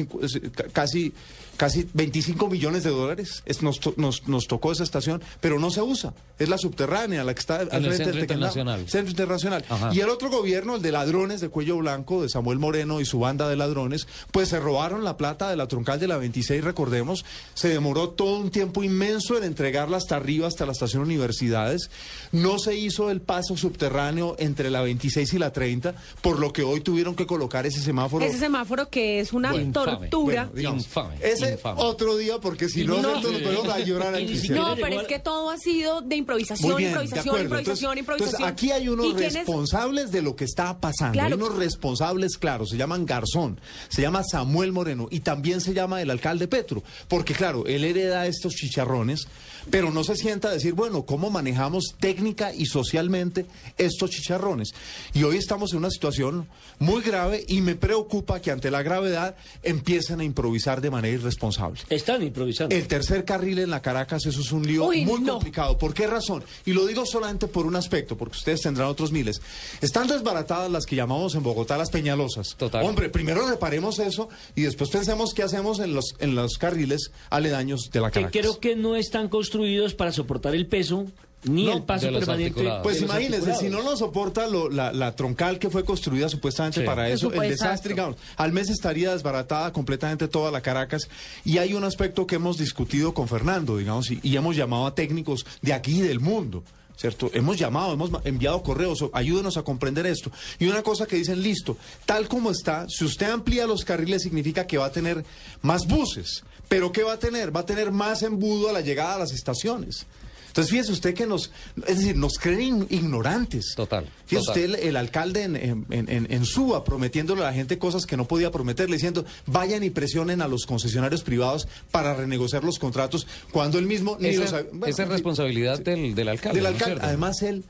ca- 0.55 0.65
casi, 0.73 1.13
casi 1.59 1.87
25 1.93 2.49
millones 2.49 2.85
de 2.85 2.91
dólares. 2.91 3.43
Es- 3.45 3.63
nos, 3.63 3.79
nos, 3.99 4.27
nos 4.29 4.47
tocó 4.47 4.73
esa 4.73 4.85
estación, 4.85 5.21
pero 5.41 5.59
no 5.59 5.71
se 5.71 5.83
usa. 5.83 6.15
Es 6.39 6.49
la 6.49 6.57
subterránea, 6.57 7.25
la 7.25 7.35
que 7.35 7.41
está 7.41 7.57
al 7.57 7.63
el 7.63 7.69
frente 7.69 7.97
Centro 7.97 8.13
del 8.13 8.21
Tequendama. 8.23 8.47
Internacional. 8.53 8.89
Centro 8.89 9.11
Internacional. 9.11 9.65
Ajá. 9.69 9.91
Y 9.93 10.01
el 10.01 10.09
otro 10.09 10.31
gobierno, 10.31 10.77
el 10.77 10.83
de 10.83 10.93
ladrones 10.93 11.41
de 11.41 11.49
cuello 11.51 11.77
blanco, 11.77 12.23
de 12.23 12.29
Samuel 12.29 12.59
Moreno 12.59 13.01
y 13.01 13.05
su 13.05 13.19
banda 13.19 13.49
de 13.49 13.57
ladrones, 13.57 14.07
pues 14.31 14.49
se 14.49 14.59
robaron 14.61 15.05
la 15.05 15.17
plata 15.17 15.51
de 15.51 15.57
la 15.57 15.69
troncal 15.69 16.01
de 16.01 16.07
la 16.09 16.17
26, 16.17 16.65
recordemos. 16.65 17.25
Se 17.55 17.69
demoró 17.69 18.11
todo 18.11 18.39
un 18.39 18.51
tiempo 18.51 18.83
inmenso 18.83 19.37
en 19.37 19.45
entregarla 19.45 19.97
hasta 19.97 20.17
arriba, 20.17 20.47
hasta 20.47 20.65
la 20.67 20.73
estación 20.73 21.03
Universidades. 21.03 21.91
No 22.31 22.59
se 22.59 22.77
hizo 22.77 23.11
el 23.11 23.21
paso 23.21 23.57
subterráneo 23.57 24.37
entre 24.39 24.71
la 24.71 24.83
26 24.83 25.33
y 25.35 25.39
la 25.39 25.53
30, 25.53 25.95
por 26.21 26.39
lo 26.39 26.53
que 26.53 26.63
hoy 26.63 26.81
tuvieron 26.81 27.15
que 27.17 27.27
colocar 27.27 27.67
ese 27.73 27.81
semáforo. 27.85 28.25
Ese 28.25 28.39
semáforo 28.39 28.89
que 28.89 29.21
es 29.21 29.33
una 29.33 29.51
Bueno, 29.51 29.67
infame. 29.67 29.93
tortura. 30.09 30.43
Bueno, 30.45 30.57
digamos, 30.57 30.85
Infame, 30.85 31.15
ese 31.23 31.53
infame. 31.53 31.81
otro 31.83 32.17
día, 32.17 32.39
porque 32.41 32.69
si 32.69 32.85
no, 32.85 32.97
no, 32.97 33.03
nosotros 33.03 33.33
nos 33.33 33.43
ponemos 33.43 33.69
a 33.69 33.79
llorar 33.81 34.15
aquí. 34.15 34.49
No, 34.51 34.75
pero 34.77 35.01
es 35.01 35.07
que 35.09 35.19
todo 35.19 35.51
ha 35.51 35.59
sido 35.59 36.01
de 36.03 36.17
improvisación, 36.17 36.77
bien, 36.77 36.91
improvisación, 36.91 37.41
improvisación, 37.41 37.99
Entonces- 37.99 37.99
improvisación. 37.99 38.43
Entonces, 38.43 38.47
aquí 38.47 38.71
hay 38.73 38.89
unos 38.89 39.07
¿Y 39.07 39.13
quiénes- 39.15 39.35
responsables 39.35 40.11
de 40.13 40.23
lo 40.23 40.37
que 40.37 40.45
está 40.45 40.79
pasando. 40.79 41.13
Claro. 41.15 41.29
Hay 41.37 41.43
unos 41.43 41.57
responsables 41.57 42.37
claros. 42.39 42.71
Se 42.71 42.77
llaman 42.77 43.07
Garzón, 43.07 43.61
se 43.89 44.03
llama 44.03 44.23
Samuel 44.25 44.73
Moreno 44.73 45.09
y 45.11 45.21
también 45.21 45.61
se 45.61 45.75
llama 45.75 46.03
el 46.03 46.11
alcalde 46.11 46.49
Petro. 46.49 46.83
Porque, 47.09 47.35
claro, 47.35 47.67
él 47.67 47.85
hereda 47.85 48.27
estos 48.27 48.55
chicharrones, 48.55 49.27
pero 49.71 49.91
no 49.91 50.05
se 50.05 50.17
sienta 50.17 50.49
a 50.49 50.53
decir, 50.53 50.75
bueno, 50.75 51.05
¿cómo 51.07 51.31
manejamos 51.31 51.95
técnica 52.01 52.53
y 52.55 52.67
socialmente 52.67 53.47
estos 53.79 54.11
chicharrones? 54.11 54.71
Y 55.15 55.23
hoy 55.23 55.37
estamos 55.37 55.73
en 55.73 55.79
una 55.79 55.91
situación 55.91 56.49
muy 56.79 57.01
grave 57.03 57.45
y 57.49 57.61
me 57.63 57.75
preocupa 57.77 58.41
que 58.41 58.51
ante 58.51 58.71
la 58.71 58.83
gravedad 58.83 59.37
empiecen 59.63 60.21
a 60.21 60.25
improvisar 60.25 60.81
de 60.81 60.91
manera 60.91 61.15
irresponsable. 61.15 61.81
Están 61.89 62.23
improvisando. 62.23 62.75
El 62.75 62.87
tercer 62.87 63.25
carril 63.25 63.59
en 63.61 63.71
la 63.71 63.81
Caracas, 63.81 64.27
eso 64.27 64.41
es 64.41 64.53
un 64.53 64.67
lío 64.67 64.87
Uy, 64.87 65.05
muy 65.05 65.21
no. 65.21 65.35
complicado. 65.35 65.79
¿Por 65.79 65.95
qué 65.95 66.07
razón? 66.07 66.45
Y 66.67 66.73
lo 66.73 66.87
digo 66.87 67.07
solamente 67.07 67.47
por 67.47 67.67
un 67.67 67.77
aspecto, 67.77 68.17
porque 68.17 68.37
ustedes 68.37 68.61
tendrán 68.63 68.89
otros 68.89 69.13
miles. 69.13 69.41
Están 69.81 70.07
desbaratadas 70.09 70.71
las 70.71 70.85
que 70.87 70.97
llamamos 70.97 71.35
en 71.35 71.43
Bogotá 71.43 71.79
las 71.79 71.91
peñalosas. 71.91 72.55
Total. 72.57 72.85
Hombre, 72.85 73.09
primero 73.09 73.49
reparemos 73.49 73.99
eso 73.99 74.29
y 74.55 74.63
después 74.63 74.91
pensemos 74.91 75.33
qué 75.35 75.43
hacemos 75.43 75.79
en 75.81 75.95
los, 75.95 76.15
en 76.19 76.35
los 76.35 76.59
carriles 76.59 77.11
aledaños 77.31 77.91
de 77.93 78.01
la 78.01 78.11
que 78.11 78.21
Caracas. 78.21 78.41
creo 78.41 78.61
que 78.61 78.77
no 78.77 78.97
están 78.97 79.29
construidos 79.29 79.95
para 79.95 80.13
soportar 80.13 80.55
el 80.55 80.67
peso 80.67 81.07
ni 81.45 81.65
No, 81.67 81.73
el 81.75 81.83
paso 81.83 82.11
permanente. 82.13 82.71
Pues 82.83 83.01
imagínense, 83.03 83.55
si 83.57 83.69
no 83.69 83.83
lo 83.83 83.97
soporta 83.97 84.47
lo- 84.47 84.71
la, 84.71 84.93
la 84.93 85.15
troncal 85.17 85.59
que 85.59 85.71
fue 85.71 85.85
construida 85.85 86.29
supuestamente 86.29 86.81
Sí. 86.81 86.87
para 86.87 87.09
eso, 87.09 87.33
el 87.33 87.51
desastre, 87.51 87.95
digamos, 87.95 88.17
al 88.37 88.53
mes 88.53 88.71
estaría 88.71 89.13
desbaratada 89.13 89.73
completamente 89.73 90.29
toda 90.29 90.51
la 90.51 90.61
Caracas. 90.61 91.09
Y 91.45 91.59
hay 91.59 91.75
un 91.75 91.85
aspecto 91.85 92.27
que 92.27 92.37
hemos 92.37 92.59
discutido 92.59 93.13
con 93.15 93.27
Fernando, 93.29 93.77
digamos, 93.77 94.11
y, 94.11 94.21
y 94.23 94.37
hemos 94.37 94.55
llamado 94.57 94.87
a 94.87 94.95
técnicos 94.95 95.45
de 95.61 95.73
aquí 95.73 95.99
y 95.99 96.03
del 96.03 96.21
mundo. 96.21 96.63
¿Cierto? 96.95 97.31
Hemos 97.35 97.59
llamado, 97.59 97.95
hemos 97.95 98.11
enviado 98.25 98.63
correos, 98.63 99.05
ayúdenos 99.13 99.57
a 99.57 99.63
comprender 99.63 100.07
esto. 100.07 100.31
Y 100.61 100.67
una 100.69 100.83
cosa 100.83 101.07
que 101.07 101.17
dicen, 101.17 101.43
listo, 101.43 101.77
tal 102.07 102.29
como 102.29 102.51
está, 102.53 102.87
si 102.89 103.05
usted 103.05 103.29
amplía 103.31 103.67
los 103.67 103.85
carriles 103.85 104.23
significa 104.23 104.67
que 104.69 104.79
va 104.79 104.87
a 104.87 104.93
tener 104.93 105.25
más 105.63 105.89
buses. 105.89 106.45
Pero 106.69 106.93
¿qué 106.93 107.03
va 107.03 107.15
a 107.15 107.19
tener? 107.19 107.55
Va 107.57 107.61
a 107.61 107.67
tener 107.67 107.91
más 107.91 108.23
embudo 108.23 108.69
a 108.69 108.73
la 108.73 108.83
llegada 108.83 109.17
a 109.17 109.19
las 109.19 109.33
estaciones. 109.33 110.07
Entonces 110.53 110.71
fíjese 110.71 110.93
usted 110.93 111.15
que 111.15 111.27
nos, 111.27 111.51
es 111.87 111.97
decir, 111.99 112.15
nos 112.17 112.35
creen 112.35 112.87
ignorantes. 112.91 113.73
Total, 113.75 114.07
Fíjese 114.27 114.47
total. 114.47 114.63
usted 114.65 114.81
el, 114.81 114.89
el 114.89 114.97
alcalde 114.97 115.43
en, 115.45 115.57
en, 115.57 115.87
en- 115.91 116.27
en 116.31 116.45
Suba 116.45 116.85
prometiéndole 116.85 117.41
a 117.41 117.45
la 117.47 117.53
gente 117.55 117.79
cosas 117.79 118.05
que 118.05 118.17
no 118.19 118.27
podía 118.29 118.51
prometerle, 118.51 118.97
diciendo 118.97 119.25
vayan 119.47 119.83
y 119.83 119.89
presionen 119.91 120.43
a 120.43 120.49
los 120.49 120.67
concesionarios 120.67 121.23
privados 121.23 121.67
para 121.91 122.13
renegociar 122.15 122.65
los 122.65 122.79
contratos 122.79 123.27
cuando 123.51 123.79
él 123.79 123.87
mismo 123.87 124.17
ni 124.21 124.29
Esa, 124.29 124.61
los 124.61 124.71
bueno, 124.73 124.87
esa 124.87 125.03
es 125.05 125.09
responsabilidad 125.09 125.79
del, 125.81 126.15
del 126.15 126.29
alcalde. 126.29 126.61
del 126.61 126.65
¿no 126.71 126.77
es 126.77 126.83
alcalde. 126.83 127.05
Además, 127.07 127.41
él 127.43 127.65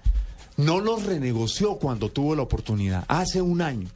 no 0.56 0.80
los 0.80 1.04
renegoció 1.04 1.76
cuando 1.76 2.10
tuvo 2.10 2.34
la 2.34 2.42
oportunidad. 2.42 3.04
Hace 3.08 3.40
un 3.42 3.62
año, 3.62 3.88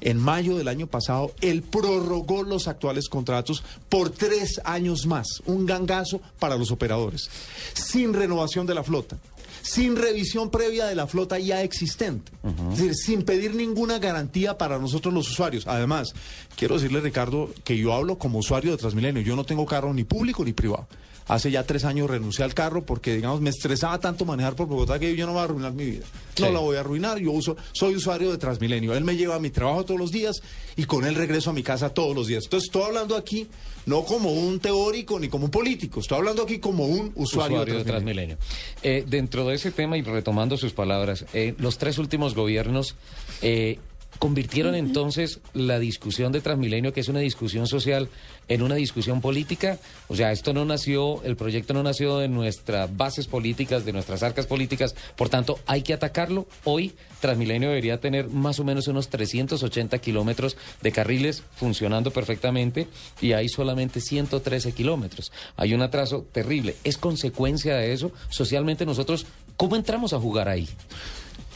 en 0.00 0.18
mayo 0.18 0.56
del 0.56 0.68
año 0.68 0.86
pasado, 0.86 1.32
él 1.40 1.62
prorrogó 1.62 2.42
los 2.42 2.68
actuales 2.68 3.08
contratos 3.08 3.62
por 3.88 4.10
tres 4.10 4.60
años 4.64 5.06
más. 5.06 5.26
Un 5.46 5.66
gangazo 5.66 6.20
para 6.38 6.56
los 6.56 6.70
operadores. 6.70 7.30
Sin 7.72 8.12
renovación 8.12 8.66
de 8.66 8.74
la 8.74 8.84
flota. 8.84 9.16
Sin 9.62 9.96
revisión 9.96 10.50
previa 10.50 10.84
de 10.84 10.94
la 10.94 11.06
flota 11.06 11.38
ya 11.38 11.62
existente. 11.62 12.30
Es 12.72 12.78
decir, 12.78 12.94
sin 12.94 13.22
pedir 13.22 13.54
ninguna 13.54 13.98
garantía 13.98 14.58
para 14.58 14.78
nosotros 14.78 15.14
los 15.14 15.30
usuarios. 15.30 15.66
Además, 15.66 16.12
quiero 16.54 16.74
decirle, 16.74 17.00
Ricardo, 17.00 17.48
que 17.64 17.78
yo 17.78 17.94
hablo 17.94 18.18
como 18.18 18.40
usuario 18.40 18.72
de 18.72 18.76
Transmilenio. 18.76 19.22
Yo 19.22 19.36
no 19.36 19.44
tengo 19.44 19.64
carro 19.64 19.94
ni 19.94 20.04
público 20.04 20.44
ni 20.44 20.52
privado. 20.52 20.86
Hace 21.26 21.50
ya 21.50 21.62
tres 21.64 21.84
años 21.84 22.10
renuncié 22.10 22.44
al 22.44 22.52
carro 22.52 22.84
porque, 22.84 23.14
digamos, 23.14 23.40
me 23.40 23.48
estresaba 23.50 23.98
tanto 23.98 24.24
manejar 24.26 24.54
por 24.56 24.66
Bogotá 24.66 24.98
que 24.98 25.16
yo 25.16 25.24
no 25.26 25.32
voy 25.32 25.40
a 25.40 25.44
arruinar 25.44 25.72
mi 25.72 25.84
vida. 25.86 26.04
No 26.38 26.46
Sí. 26.48 26.52
la 26.52 26.58
voy 26.58 26.76
a 26.76 26.80
arruinar. 26.80 27.18
Yo 27.18 27.30
uso, 27.32 27.56
soy 27.72 27.96
usuario 27.96 28.30
de 28.30 28.36
Transmilenio. 28.38 28.94
Él 28.94 29.04
me 29.04 29.16
lleva 29.16 29.36
a 29.36 29.38
mi 29.38 29.48
trabajo 29.50 29.84
todos 29.84 29.98
los 29.98 30.12
días 30.12 30.42
y 30.76 30.84
con 30.84 31.06
él 31.06 31.14
regreso 31.14 31.50
a 31.50 31.52
mi 31.54 31.62
casa 31.62 31.88
todos 31.88 32.14
los 32.14 32.26
días. 32.26 32.44
Entonces, 32.44 32.68
estoy 32.68 32.82
hablando 32.82 33.16
aquí 33.16 33.48
no 33.86 34.04
como 34.04 34.32
un 34.32 34.60
teórico 34.60 35.18
ni 35.18 35.28
como 35.28 35.46
un 35.46 35.50
político. 35.50 36.00
Estoy 36.00 36.18
hablando 36.18 36.42
aquí 36.42 36.58
como 36.58 36.84
un 36.86 37.12
usuario, 37.14 37.56
usuario 37.58 37.74
de 37.78 37.84
Transmilenio. 37.84 38.36
Eh, 38.82 39.04
dentro 39.06 39.46
de 39.46 39.54
ese 39.54 39.70
tema 39.70 39.96
y 39.96 40.02
retomando 40.02 40.56
sus 40.58 40.72
palabras, 40.74 41.24
eh, 41.32 41.54
los 41.58 41.78
tres 41.78 41.96
últimos 41.98 42.34
gobiernos 42.34 42.96
eh, 43.40 43.78
convirtieron 44.18 44.74
entonces 44.74 45.40
la 45.52 45.78
discusión 45.78 46.32
de 46.32 46.40
Transmilenio, 46.40 46.92
que 46.92 47.00
es 47.00 47.08
una 47.08 47.20
discusión 47.20 47.66
social, 47.66 48.08
en 48.48 48.62
una 48.62 48.74
discusión 48.74 49.20
política. 49.20 49.78
O 50.08 50.16
sea, 50.16 50.32
esto 50.32 50.52
no 50.52 50.64
nació, 50.64 51.22
el 51.24 51.36
proyecto 51.36 51.74
no 51.74 51.82
nació 51.82 52.18
de 52.18 52.28
nuestras 52.28 52.94
bases 52.96 53.26
políticas, 53.26 53.84
de 53.84 53.92
nuestras 53.92 54.22
arcas 54.22 54.46
políticas, 54.46 54.94
por 55.16 55.28
tanto, 55.28 55.58
hay 55.66 55.82
que 55.82 55.94
atacarlo. 55.94 56.46
Hoy 56.64 56.94
Transmilenio 57.20 57.68
debería 57.68 58.00
tener 58.00 58.28
más 58.28 58.60
o 58.60 58.64
menos 58.64 58.88
unos 58.88 59.08
380 59.08 59.98
kilómetros 59.98 60.56
de 60.82 60.92
carriles 60.92 61.42
funcionando 61.56 62.10
perfectamente 62.10 62.86
y 63.20 63.32
hay 63.32 63.48
solamente 63.48 64.00
113 64.00 64.72
kilómetros. 64.72 65.32
Hay 65.56 65.74
un 65.74 65.82
atraso 65.82 66.26
terrible. 66.32 66.76
¿Es 66.84 66.98
consecuencia 66.98 67.76
de 67.76 67.92
eso? 67.92 68.12
Socialmente 68.28 68.84
nosotros, 68.84 69.26
¿cómo 69.56 69.76
entramos 69.76 70.12
a 70.12 70.20
jugar 70.20 70.48
ahí? 70.48 70.68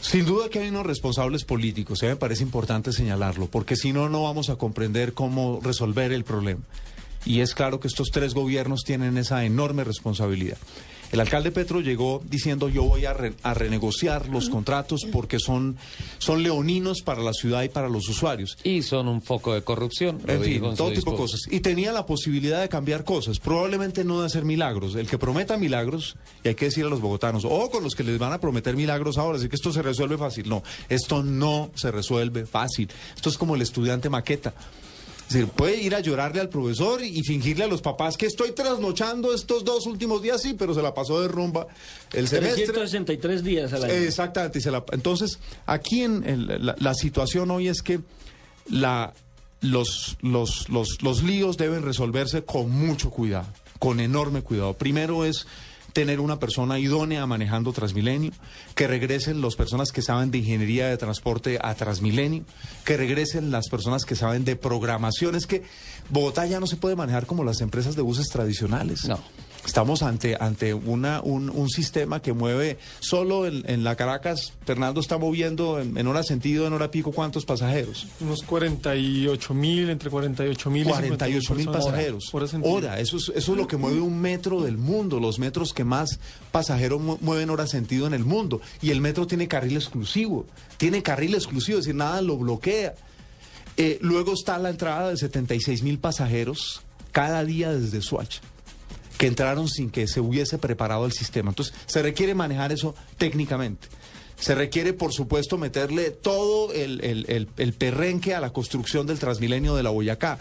Sin 0.01 0.25
duda 0.25 0.49
que 0.49 0.59
hay 0.59 0.69
unos 0.69 0.85
responsables 0.85 1.43
políticos, 1.43 2.01
¿eh? 2.03 2.09
me 2.09 2.15
parece 2.15 2.43
importante 2.43 2.93
señalarlo, 2.93 3.47
porque 3.47 3.75
si 3.75 3.91
no, 3.91 4.09
no 4.09 4.23
vamos 4.23 4.49
a 4.49 4.55
comprender 4.55 5.13
cómo 5.13 5.59
resolver 5.61 6.13
el 6.13 6.23
problema. 6.23 6.61
Y 7.25 7.41
es 7.41 7.53
claro 7.53 7.79
que 7.79 7.89
estos 7.89 8.09
tres 8.11 8.33
gobiernos 8.33 8.83
tienen 8.85 9.17
esa 9.17 9.43
enorme 9.43 9.83
responsabilidad. 9.83 10.57
El 11.11 11.19
alcalde 11.19 11.51
Petro 11.51 11.81
llegó 11.81 12.21
diciendo 12.29 12.69
yo 12.69 12.83
voy 12.83 13.05
a, 13.05 13.13
re- 13.13 13.33
a 13.43 13.53
renegociar 13.53 14.29
los 14.29 14.49
contratos 14.49 15.01
porque 15.11 15.39
son, 15.39 15.75
son 16.19 16.43
leoninos 16.43 17.01
para 17.01 17.21
la 17.23 17.33
ciudad 17.33 17.63
y 17.63 17.69
para 17.69 17.89
los 17.89 18.07
usuarios. 18.09 18.57
Y 18.63 18.83
son 18.83 19.07
un 19.07 19.21
foco 19.21 19.53
de 19.53 19.63
corrupción. 19.63 20.21
En 20.27 20.41
fin, 20.43 20.61
todo 20.75 20.91
tipo 20.91 21.11
de 21.11 21.17
cosas. 21.17 21.41
Y 21.49 21.61
tenía 21.61 21.91
la 21.91 22.05
posibilidad 22.05 22.61
de 22.61 22.69
cambiar 22.69 23.03
cosas, 23.05 23.39
probablemente 23.39 24.03
no 24.03 24.19
de 24.21 24.27
hacer 24.27 24.45
milagros. 24.45 24.95
El 24.95 25.07
que 25.07 25.17
prometa 25.17 25.57
milagros, 25.57 26.15
y 26.43 26.49
hay 26.49 26.55
que 26.55 26.65
decir 26.65 26.85
a 26.85 26.89
los 26.89 27.01
bogotanos, 27.01 27.43
o 27.43 27.69
con 27.71 27.83
los 27.83 27.95
que 27.95 28.03
les 28.03 28.19
van 28.19 28.33
a 28.33 28.39
prometer 28.39 28.75
milagros 28.75 29.17
ahora, 29.17 29.37
decir 29.37 29.49
que 29.49 29.55
esto 29.55 29.71
se 29.73 29.81
resuelve 29.81 30.17
fácil. 30.17 30.47
No, 30.47 30.61
esto 30.89 31.23
no 31.23 31.71
se 31.73 31.91
resuelve 31.91 32.45
fácil. 32.45 32.87
Esto 33.15 33.29
es 33.29 33.37
como 33.37 33.55
el 33.55 33.61
estudiante 33.63 34.09
maqueta. 34.09 34.53
Decir, 35.29 35.47
puede 35.47 35.77
ir 35.79 35.93
a 35.93 35.99
llorarle 35.99 36.41
al 36.41 36.49
profesor 36.49 37.03
y 37.03 37.21
fingirle 37.21 37.63
a 37.63 37.67
los 37.67 37.81
papás 37.83 38.17
que 38.17 38.25
estoy 38.25 38.51
trasnochando 38.51 39.31
estos 39.33 39.63
dos 39.63 39.85
últimos 39.85 40.23
días, 40.23 40.41
sí, 40.41 40.55
pero 40.57 40.73
se 40.73 40.81
la 40.81 40.93
pasó 40.95 41.21
de 41.21 41.27
rumba 41.27 41.67
el 42.13 42.27
semestre. 42.27 42.65
363 42.65 43.43
días 43.43 43.71
al 43.73 43.83
año. 43.83 43.93
Exactamente. 43.93 44.59
se 44.59 44.71
la- 44.71 44.83
entonces, 44.91 45.37
aquí 45.67 46.01
en, 46.01 46.47
la, 46.65 46.75
la 46.79 46.93
situación 46.95 47.51
hoy 47.51 47.67
es 47.67 47.83
que 47.83 47.99
la, 48.71 49.13
los, 49.61 50.17
los, 50.21 50.67
los, 50.69 51.01
los 51.03 51.21
líos 51.23 51.57
deben 51.57 51.83
resolverse 51.83 52.43
con 52.43 52.71
mucho 52.71 53.11
cuidado, 53.11 53.47
con 53.77 53.99
enorme 53.99 54.41
cuidado. 54.41 54.73
Primero 54.73 55.25
es 55.25 55.45
tener 55.99 56.21
una 56.21 56.39
persona 56.39 56.79
idónea 56.79 57.25
manejando 57.25 57.73
Transmilenio, 57.73 58.31
que 58.73 58.87
regresen 58.87 59.41
las 59.41 59.57
personas 59.57 59.91
que 59.91 60.01
saben 60.01 60.31
de 60.31 60.37
ingeniería 60.37 60.87
de 60.87 60.95
transporte 60.95 61.59
a 61.61 61.75
Transmilenio, 61.75 62.45
que 62.85 62.95
regresen 62.95 63.51
las 63.51 63.67
personas 63.67 64.05
que 64.05 64.15
saben 64.15 64.45
de 64.45 64.55
programación. 64.55 65.35
Es 65.35 65.45
que 65.45 65.63
Bogotá 66.09 66.45
ya 66.45 66.61
no 66.61 66.67
se 66.67 66.77
puede 66.77 66.95
manejar 66.95 67.25
como 67.25 67.43
las 67.43 67.59
empresas 67.59 67.97
de 67.97 68.01
buses 68.01 68.29
tradicionales. 68.29 69.03
No. 69.09 69.19
Estamos 69.69 70.01
ante, 70.01 70.35
ante 70.39 70.73
una, 70.73 71.21
un, 71.21 71.51
un 71.51 71.69
sistema 71.69 72.23
que 72.23 72.33
mueve 72.33 72.79
solo 73.01 73.45
en, 73.45 73.61
en 73.69 73.83
la 73.83 73.95
Caracas, 73.95 74.53
Fernando 74.65 74.99
está 74.99 75.19
moviendo 75.19 75.79
en, 75.79 75.95
en 75.95 76.07
hora 76.07 76.23
sentido, 76.23 76.65
en 76.65 76.73
hora 76.73 76.89
pico, 76.89 77.11
¿cuántos 77.11 77.45
pasajeros? 77.45 78.07
Unos 78.19 78.41
48 78.41 79.53
mil, 79.53 79.91
entre 79.91 80.09
48 80.09 80.69
mil 80.71 80.81
y 80.81 80.89
48 80.89 81.53
mil 81.53 81.65
pasajeros. 81.85 82.29
Hora 82.67 82.99
eso 82.99 83.17
es, 83.17 83.31
eso 83.35 83.51
es 83.51 83.57
lo 83.59 83.67
que 83.67 83.77
mueve 83.77 84.01
un 84.01 84.19
metro 84.19 84.59
del 84.63 84.79
mundo, 84.79 85.19
los 85.19 85.37
metros 85.37 85.71
que 85.71 85.83
más 85.83 86.19
pasajeros 86.51 86.99
mu- 86.99 87.19
mueven 87.21 87.51
hora 87.51 87.67
sentido 87.67 88.07
en 88.07 88.15
el 88.15 88.25
mundo. 88.25 88.61
Y 88.81 88.89
el 88.89 89.01
metro 89.01 89.27
tiene 89.27 89.47
carril 89.47 89.75
exclusivo, 89.77 90.47
tiene 90.77 91.03
carril 91.03 91.35
exclusivo, 91.35 91.77
es 91.77 91.85
decir, 91.85 91.95
nada 91.95 92.23
lo 92.23 92.37
bloquea. 92.37 92.95
Eh, 93.77 93.99
luego 94.01 94.33
está 94.33 94.57
la 94.57 94.71
entrada 94.71 95.11
de 95.11 95.17
76 95.17 95.83
mil 95.83 95.99
pasajeros 95.99 96.81
cada 97.11 97.45
día 97.45 97.71
desde 97.71 98.01
Suacha 98.01 98.41
que 99.19 99.27
entraron 99.27 99.67
sin 99.67 99.89
que 99.91 100.07
se 100.07 100.21
hubiese 100.21 100.57
preparado 100.57 101.05
el 101.05 101.11
sistema. 101.11 101.51
Entonces, 101.51 101.73
se 101.87 102.01
requiere 102.01 102.33
manejar 102.33 102.71
eso 102.71 102.95
técnicamente. 103.17 103.89
Se 104.39 104.55
requiere, 104.55 104.93
por 104.93 105.11
supuesto, 105.11 105.57
meterle 105.57 106.11
todo 106.11 106.71
el, 106.71 107.03
el- 107.03 107.25
el- 107.27 107.49
el 107.57 107.73
perrenque 107.73 108.33
a 108.33 108.39
la 108.39 108.53
construcción 108.53 109.05
del 109.05 109.19
Transmilenio 109.19 109.75
de 109.75 109.83
la 109.83 109.89
Boyacá, 109.89 110.39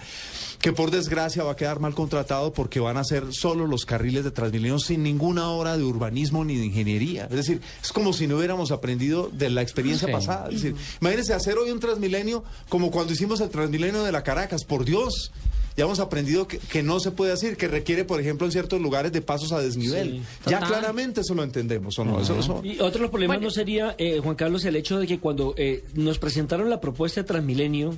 que 0.60 0.72
por 0.72 0.92
desgracia 0.92 1.42
va 1.42 1.50
a 1.52 1.56
quedar 1.56 1.80
mal 1.80 1.94
contratado 1.96 2.52
porque 2.52 2.78
van 2.78 2.96
a 2.96 3.02
ser 3.02 3.24
solo 3.32 3.66
los 3.66 3.84
carriles 3.84 4.22
de 4.22 4.30
Transmilenio 4.30 4.78
sin 4.78 5.02
ninguna 5.02 5.48
obra 5.48 5.76
de 5.76 5.82
urbanismo 5.82 6.44
ni 6.44 6.56
de 6.56 6.66
ingeniería. 6.66 7.24
Es 7.24 7.34
decir, 7.36 7.60
es 7.82 7.92
como 7.92 8.12
si 8.12 8.28
no 8.28 8.36
hubiéramos 8.36 8.70
aprendido 8.70 9.28
de 9.32 9.50
la 9.50 9.62
experiencia 9.62 10.06
Sí. 10.06 10.12
pasada. 10.12 10.46
Es 10.50 10.62
decir, 10.62 10.76
imagínense 11.00 11.34
hacer 11.34 11.58
hoy 11.58 11.72
un 11.72 11.80
Transmilenio 11.80 12.44
como 12.68 12.92
cuando 12.92 13.12
hicimos 13.12 13.40
el 13.40 13.48
Transmilenio 13.50 14.04
de 14.04 14.12
la 14.12 14.22
Caracas, 14.22 14.62
por 14.62 14.84
Dios. 14.84 15.32
Ya 15.78 15.84
hemos 15.84 16.00
aprendido 16.00 16.48
que, 16.48 16.58
que 16.58 16.82
no 16.82 16.98
se 16.98 17.12
puede 17.12 17.32
hacer, 17.32 17.56
que 17.56 17.68
requiere, 17.68 18.04
por 18.04 18.20
ejemplo, 18.20 18.44
en 18.46 18.50
ciertos 18.52 18.80
lugares 18.80 19.12
de 19.12 19.22
pasos 19.22 19.52
a 19.52 19.60
desnivel. 19.60 20.10
Sí. 20.10 20.22
ya 20.50 20.58
Total. 20.58 20.68
claramente 20.80 21.20
eso 21.20 21.34
lo 21.36 21.44
entendemos, 21.44 21.96
¿o 22.00 22.04
no? 22.04 22.20
Eso- 22.20 22.36
eso- 22.36 22.60
Y 22.64 22.80
otro 22.80 22.90
de 22.94 22.98
los 23.02 23.10
problemas 23.10 23.36
Bueno. 23.36 23.46
no 23.46 23.50
sería, 23.52 23.94
eh, 23.96 24.18
Juan 24.20 24.34
Carlos, 24.34 24.64
el 24.64 24.74
hecho 24.74 24.98
de 24.98 25.06
que 25.06 25.20
cuando 25.20 25.54
eh, 25.56 25.84
nos 25.94 26.18
presentaron 26.18 26.68
la 26.68 26.80
propuesta 26.80 27.20
de 27.20 27.28
Transmilenio, 27.28 27.94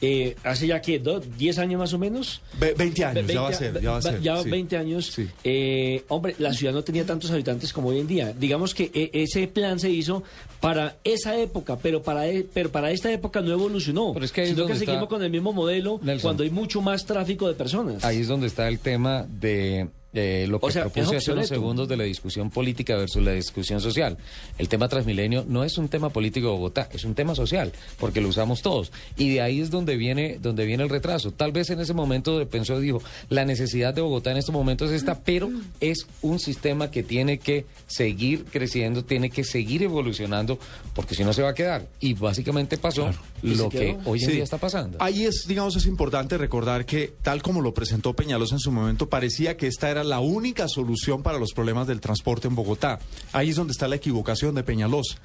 eh, 0.00 0.36
hace 0.44 0.66
ya 0.66 0.80
que, 0.80 0.98
¿do- 0.98 1.20
¿10 1.22 1.58
años 1.58 1.78
más 1.78 1.92
o 1.92 1.98
menos? 1.98 2.40
Ve- 2.58 2.74
20 2.76 3.04
años, 3.04 3.26
ya 3.26 3.40
va 3.40 3.46
a 3.48 3.50
20 3.50 3.64
ser, 3.72 3.82
ya 3.82 3.90
va 3.90 3.96
a 3.98 4.02
ser. 4.02 4.20
ya 4.22 4.42
sí. 4.42 4.50
20 4.50 4.76
años. 4.76 5.06
Sí. 5.06 5.28
Eh, 5.44 6.04
hombre, 6.08 6.34
la 6.38 6.52
ciudad 6.52 6.72
no 6.72 6.82
tenía 6.84 7.04
tantos 7.04 7.30
habitantes 7.30 7.72
como 7.72 7.88
hoy 7.88 8.00
en 8.00 8.06
día. 8.06 8.32
Digamos 8.32 8.74
que 8.74 8.90
eh, 8.94 9.10
ese 9.12 9.48
plan 9.48 9.78
se 9.80 9.90
hizo 9.90 10.22
para 10.60 10.96
esa 11.04 11.36
época, 11.38 11.78
pero 11.78 12.02
para, 12.02 12.26
e- 12.28 12.46
pero 12.52 12.70
para 12.70 12.90
esta 12.90 13.10
época 13.12 13.40
no 13.40 13.52
evolucionó. 13.52 14.12
Pero 14.12 14.24
es 14.24 14.32
que 14.32 14.40
ahí 14.42 14.46
es 14.48 14.54
sino 14.54 14.66
que 14.66 14.72
donde 14.72 14.86
seguimos 14.86 15.08
con 15.08 15.22
el 15.22 15.30
mismo 15.30 15.52
modelo 15.52 16.00
Nelson. 16.02 16.22
cuando 16.22 16.42
hay 16.44 16.50
mucho 16.50 16.80
más 16.80 17.04
tráfico 17.06 17.48
de 17.48 17.54
personas. 17.54 18.04
Ahí 18.04 18.18
es 18.18 18.28
donde 18.28 18.46
está 18.46 18.68
el 18.68 18.78
tema 18.78 19.26
de 19.28 19.88
eh, 20.18 20.46
lo 20.48 20.58
que 20.60 20.66
O 20.66 20.70
sea, 20.70 20.82
propuse 20.88 21.16
hace 21.16 21.32
unos 21.32 21.48
segundos 21.48 21.88
de 21.88 21.96
la 21.96 22.04
discusión 22.04 22.50
política 22.50 22.96
versus 22.96 23.22
la 23.22 23.32
discusión 23.32 23.80
social. 23.80 24.18
El 24.58 24.68
tema 24.68 24.88
Transmilenio 24.88 25.44
no 25.48 25.64
es 25.64 25.78
un 25.78 25.88
tema 25.88 26.10
político 26.10 26.48
de 26.48 26.52
Bogotá, 26.54 26.88
es 26.92 27.04
un 27.04 27.14
tema 27.14 27.34
social, 27.34 27.72
porque 27.98 28.20
lo 28.20 28.28
usamos 28.28 28.62
todos. 28.62 28.90
Y 29.16 29.30
de 29.34 29.40
ahí 29.42 29.60
es 29.60 29.70
donde 29.70 29.96
viene, 29.96 30.38
donde 30.40 30.66
viene 30.66 30.82
el 30.82 30.88
retraso. 30.88 31.30
Tal 31.32 31.52
vez 31.52 31.70
en 31.70 31.80
ese 31.80 31.94
momento 31.94 32.46
pensó, 32.48 32.80
dijo, 32.80 33.00
la 33.28 33.44
necesidad 33.44 33.94
de 33.94 34.00
Bogotá 34.00 34.32
en 34.32 34.38
estos 34.38 34.52
momentos 34.52 34.90
es 34.90 34.96
esta, 34.96 35.20
pero 35.20 35.50
es 35.80 36.06
un 36.22 36.38
sistema 36.38 36.90
que 36.90 37.02
tiene 37.02 37.38
que 37.38 37.66
seguir 37.86 38.44
creciendo, 38.44 39.04
tiene 39.04 39.30
que 39.30 39.44
seguir 39.44 39.82
evolucionando, 39.82 40.58
porque 40.94 41.14
si 41.14 41.24
no 41.24 41.32
se 41.32 41.42
va 41.42 41.50
a 41.50 41.54
quedar. 41.54 41.86
Y 42.00 42.14
básicamente 42.14 42.78
pasó 42.78 43.10
¿Y 43.42 43.50
se 43.54 43.56
lo 43.62 43.68
que 43.68 43.96
hoy 44.04 44.20
en 44.20 44.26
Sí. 44.26 44.32
día 44.34 44.44
está 44.44 44.58
pasando. 44.58 44.98
Ahí 45.00 45.24
es, 45.24 45.46
digamos, 45.46 45.76
es 45.76 45.86
importante 45.86 46.36
recordar 46.38 46.84
que, 46.84 47.14
tal 47.22 47.42
como 47.42 47.60
lo 47.60 47.72
presentó 47.72 48.14
Peñalosa 48.14 48.54
en 48.56 48.60
su 48.60 48.72
momento, 48.72 49.08
parecía 49.08 49.56
que 49.56 49.66
esta 49.66 49.90
era 49.90 50.04
la 50.08 50.20
única 50.20 50.66
solución 50.68 51.22
para 51.22 51.38
los 51.38 51.52
problemas 51.52 51.86
del 51.86 52.00
transporte 52.00 52.48
en 52.48 52.54
Bogotá. 52.54 52.98
Ahí 53.32 53.50
es 53.50 53.56
donde 53.56 53.72
está 53.72 53.86
la 53.86 53.96
equivocación 53.96 54.54
de 54.54 54.64
Peñalosa. 54.64 55.18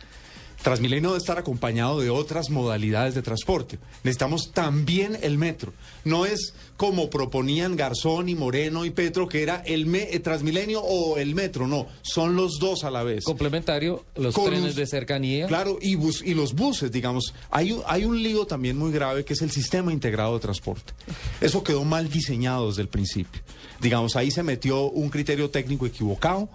Transmilenio 0.64 1.10
debe 1.10 1.20
estar 1.20 1.38
acompañado 1.38 2.00
de 2.00 2.10
otras 2.10 2.50
modalidades 2.50 3.14
de 3.16 3.22
transporte. 3.22 3.80
Necesitamos 4.04 4.52
también 4.54 5.18
el 5.22 5.38
metro. 5.38 5.74
No 6.06 6.26
es 6.26 6.54
como 6.78 7.10
proponían 7.10 7.76
Garzón 7.76 8.30
y 8.30 8.36
Moreno 8.36 8.86
y 8.86 8.90
Petro, 8.92 9.28
que 9.28 9.44
era 9.44 9.58
el, 9.66 9.86
me- 9.86 10.10
el 10.12 10.22
Transmilenio 10.22 10.82
o 10.82 11.18
el 11.18 11.36
metro. 11.36 11.68
No, 11.68 11.88
son 12.02 12.36
los 12.36 12.60
dos 12.60 12.84
a 12.86 12.90
la 12.92 13.04
vez. 13.04 13.26
Complementario, 13.26 14.06
los 14.16 14.34
Con 14.34 14.46
trenes 14.46 14.76
de 14.76 14.88
cercanía. 14.88 15.48
Claro, 15.48 15.78
y, 15.82 15.96
bus, 15.96 16.22
y 16.26 16.34
los 16.34 16.54
buses, 16.54 16.92
digamos. 16.92 17.34
Hay, 17.52 17.74
un- 17.74 17.84
hay 17.86 18.06
un 18.06 18.22
lío 18.24 18.46
también 18.48 18.78
muy 18.78 18.92
grave 18.92 19.26
que 19.26 19.34
es 19.34 19.42
el 19.42 19.52
sistema 19.52 19.92
integrado 19.92 20.34
de 20.36 20.40
transporte. 20.40 20.94
Eso 21.42 21.62
quedó 21.64 21.84
mal 21.84 22.10
diseñado 22.10 22.70
desde 22.70 22.82
el 22.84 22.88
principio. 22.88 23.42
Digamos, 23.82 24.16
ahí 24.16 24.32
se 24.32 24.44
metió 24.44 24.84
un 24.90 25.10
criterio 25.10 25.50
técnico 25.50 25.86
equivocado. 25.86 26.48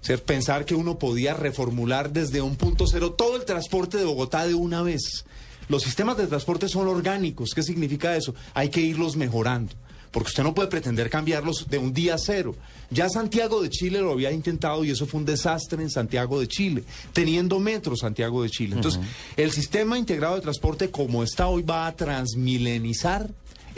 Ser 0.00 0.22
pensar 0.22 0.64
que 0.64 0.74
uno 0.74 0.98
podía 0.98 1.34
reformular 1.34 2.12
desde 2.12 2.40
un 2.40 2.56
punto 2.56 2.86
cero 2.86 3.12
todo 3.12 3.36
el 3.36 3.44
transporte 3.44 3.98
de 3.98 4.04
Bogotá 4.04 4.46
de 4.46 4.54
una 4.54 4.82
vez. 4.82 5.24
Los 5.68 5.82
sistemas 5.82 6.16
de 6.16 6.26
transporte 6.26 6.68
son 6.68 6.88
orgánicos. 6.88 7.50
¿Qué 7.54 7.62
significa 7.62 8.16
eso? 8.16 8.34
Hay 8.54 8.70
que 8.70 8.80
irlos 8.80 9.16
mejorando. 9.16 9.74
Porque 10.10 10.28
usted 10.28 10.42
no 10.42 10.54
puede 10.54 10.68
pretender 10.68 11.10
cambiarlos 11.10 11.68
de 11.68 11.76
un 11.76 11.92
día 11.92 12.14
a 12.14 12.18
cero. 12.18 12.54
Ya 12.90 13.10
Santiago 13.10 13.62
de 13.62 13.68
Chile 13.68 14.00
lo 14.00 14.12
había 14.12 14.32
intentado 14.32 14.82
y 14.82 14.90
eso 14.90 15.06
fue 15.06 15.20
un 15.20 15.26
desastre 15.26 15.82
en 15.82 15.90
Santiago 15.90 16.40
de 16.40 16.48
Chile, 16.48 16.84
teniendo 17.12 17.60
metro 17.60 17.94
Santiago 17.94 18.42
de 18.42 18.48
Chile. 18.48 18.76
Entonces, 18.76 19.00
el 19.36 19.52
sistema 19.52 19.98
integrado 19.98 20.36
de 20.36 20.40
transporte 20.40 20.90
como 20.90 21.22
está 21.22 21.48
hoy 21.48 21.62
va 21.62 21.86
a 21.86 21.94
transmilenizar 21.94 23.28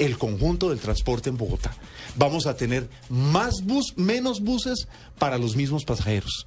el 0.00 0.18
conjunto 0.18 0.70
del 0.70 0.80
transporte 0.80 1.28
en 1.28 1.36
Bogotá. 1.36 1.74
Vamos 2.16 2.46
a 2.46 2.56
tener 2.56 2.88
más 3.08 3.62
bus, 3.62 3.92
menos 3.96 4.40
buses 4.40 4.88
para 5.18 5.38
los 5.38 5.56
mismos 5.56 5.84
pasajeros. 5.84 6.46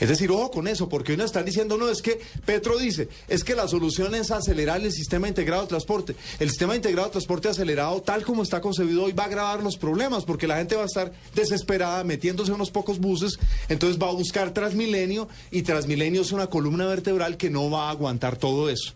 Es 0.00 0.08
decir, 0.08 0.30
ojo 0.30 0.50
con 0.50 0.68
eso, 0.68 0.88
porque 0.88 1.16
nos 1.16 1.26
están 1.26 1.44
diciendo, 1.44 1.76
no, 1.76 1.88
es 1.88 2.02
que 2.02 2.20
Petro 2.44 2.78
dice, 2.78 3.08
es 3.28 3.42
que 3.42 3.56
la 3.56 3.66
solución 3.66 4.14
es 4.14 4.30
acelerar 4.30 4.80
el 4.80 4.92
sistema 4.92 5.26
integrado 5.26 5.62
de 5.62 5.68
transporte. 5.68 6.14
El 6.38 6.50
sistema 6.50 6.76
integrado 6.76 7.08
de 7.08 7.12
transporte 7.12 7.48
acelerado, 7.48 8.00
tal 8.02 8.24
como 8.24 8.42
está 8.42 8.60
concebido 8.60 9.04
hoy, 9.04 9.12
va 9.12 9.24
a 9.24 9.26
agravar 9.26 9.62
los 9.62 9.76
problemas, 9.76 10.24
porque 10.24 10.46
la 10.46 10.56
gente 10.56 10.76
va 10.76 10.82
a 10.82 10.86
estar 10.86 11.12
desesperada 11.34 12.04
metiéndose 12.04 12.50
en 12.50 12.56
unos 12.56 12.70
pocos 12.70 12.98
buses, 12.98 13.38
entonces 13.68 14.00
va 14.00 14.08
a 14.08 14.12
buscar 14.12 14.52
Transmilenio, 14.52 15.28
y 15.50 15.62
Transmilenio 15.62 16.22
es 16.22 16.30
una 16.30 16.46
columna 16.46 16.86
vertebral 16.86 17.36
que 17.36 17.50
no 17.50 17.68
va 17.68 17.88
a 17.88 17.90
aguantar 17.90 18.36
todo 18.36 18.70
eso. 18.70 18.92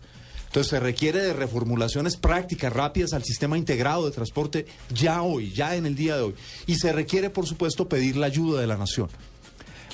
Entonces 0.53 0.69
se 0.69 0.79
requiere 0.79 1.19
de 1.19 1.33
reformulaciones 1.33 2.15
prácticas, 2.15 2.71
rápidas 2.71 3.13
al 3.13 3.23
sistema 3.23 3.57
integrado 3.57 4.05
de 4.05 4.11
transporte 4.11 4.67
ya 4.93 5.23
hoy, 5.23 5.51
ya 5.51 5.75
en 5.75 5.87
el 5.87 5.95
día 5.95 6.15
de 6.15 6.21
hoy. 6.21 6.35
Y 6.67 6.75
se 6.75 6.93
requiere, 6.93 7.31
por 7.31 7.47
supuesto, 7.47 7.89
pedir 7.89 8.17
la 8.17 8.27
ayuda 8.27 8.61
de 8.61 8.67
la 8.67 8.77
nación. 8.77 9.09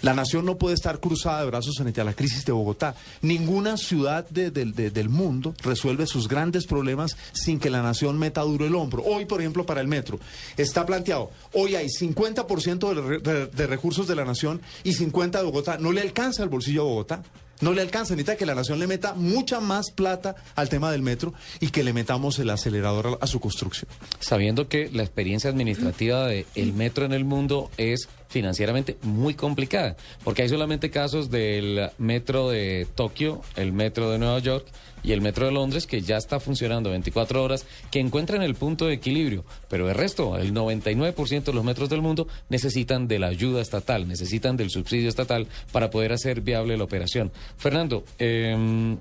La 0.01 0.13
nación 0.13 0.45
no 0.45 0.57
puede 0.57 0.75
estar 0.75 0.99
cruzada 0.99 1.39
de 1.39 1.45
brazos 1.47 1.75
frente 1.77 2.01
a 2.01 2.03
la 2.03 2.13
crisis 2.13 2.43
de 2.43 2.51
Bogotá. 2.51 2.93
Ninguna 3.21 3.77
ciudad 3.77 4.27
de- 4.29 4.51
de- 4.51 4.65
de- 4.65 4.91
del 4.91 5.07
mundo 5.07 5.55
resuelve 5.63 6.05
sus 6.07 6.27
grandes 6.27 6.65
problemas 6.67 7.15
sin 7.31 7.57
que 7.57 7.69
la 7.69 7.81
nación 7.81 8.19
meta 8.19 8.41
duro 8.41 8.65
el 8.65 8.75
hombro. 8.75 9.01
Hoy, 9.05 9.23
por 9.23 9.39
ejemplo, 9.39 9.65
para 9.65 9.79
el 9.79 9.87
metro, 9.87 10.19
está 10.57 10.85
planteado, 10.85 11.31
hoy 11.53 11.75
hay 11.75 11.87
50% 11.89 12.93
de, 12.93 13.01
re- 13.01 13.19
de- 13.19 13.47
de 13.47 13.67
recursos 13.67 14.07
de 14.09 14.15
la 14.15 14.25
nación 14.25 14.61
y 14.83 14.91
50% 14.91 15.37
de 15.39 15.45
Bogotá. 15.45 15.77
No 15.77 15.93
le 15.93 16.01
alcanza 16.01 16.43
el 16.43 16.49
bolsillo 16.49 16.81
a 16.81 16.85
Bogotá. 16.85 17.23
No 17.61 17.73
le 17.73 17.81
alcanza, 17.81 18.13
necesita 18.15 18.37
que 18.37 18.45
la 18.45 18.55
nación 18.55 18.79
le 18.79 18.87
meta 18.87 19.13
mucha 19.13 19.59
más 19.59 19.91
plata 19.91 20.35
al 20.55 20.69
tema 20.69 20.91
del 20.91 21.01
metro 21.01 21.33
y 21.59 21.69
que 21.69 21.83
le 21.83 21.93
metamos 21.93 22.39
el 22.39 22.49
acelerador 22.49 23.17
a, 23.19 23.27
su 23.27 23.39
construcción. 23.39 23.89
sabiendo 24.19 24.67
que 24.67 24.89
la 24.91 25.03
experiencia 25.03 25.49
administrativa 25.49 26.27
del 26.27 26.73
metro 26.73 27.05
en 27.05 27.13
el 27.13 27.25
mundo 27.25 27.69
es 27.77 28.07
financieramente 28.29 28.97
muy 29.01 29.33
complicada, 29.33 29.97
porque 30.23 30.43
hay 30.43 30.49
solamente 30.49 30.89
casos 30.89 31.29
del 31.29 31.89
metro 31.97 32.49
de 32.49 32.87
Tokio, 32.95 33.41
el 33.55 33.73
metro 33.73 34.11
de 34.11 34.19
Nueva 34.19 34.39
York 34.39 34.67
y 35.03 35.13
el 35.13 35.21
metro 35.21 35.47
de 35.47 35.51
Londres 35.51 35.87
que 35.87 36.01
ya 36.01 36.17
está 36.17 36.39
funcionando 36.39 36.91
24 36.91 37.43
horas, 37.43 37.65
que 37.89 37.99
encuentran 37.99 38.43
el 38.43 38.55
punto 38.55 38.85
de 38.85 38.93
equilibrio, 38.93 39.43
pero 39.67 39.89
el 39.89 39.95
resto, 39.95 40.37
el 40.37 40.53
99% 40.53 41.43
de 41.43 41.53
los 41.53 41.63
metros 41.63 41.89
del 41.89 42.01
mundo 42.01 42.27
necesitan 42.49 43.07
de 43.07 43.19
la 43.19 43.27
ayuda 43.27 43.61
estatal, 43.61 44.07
necesitan 44.07 44.55
del 44.55 44.69
subsidio 44.69 45.09
estatal 45.09 45.47
para 45.71 45.89
poder 45.89 46.13
hacer 46.13 46.41
viable 46.41 46.77
la 46.77 46.83
operación. 46.83 47.31
Fernando, 47.57 48.03
eh, 48.19 48.97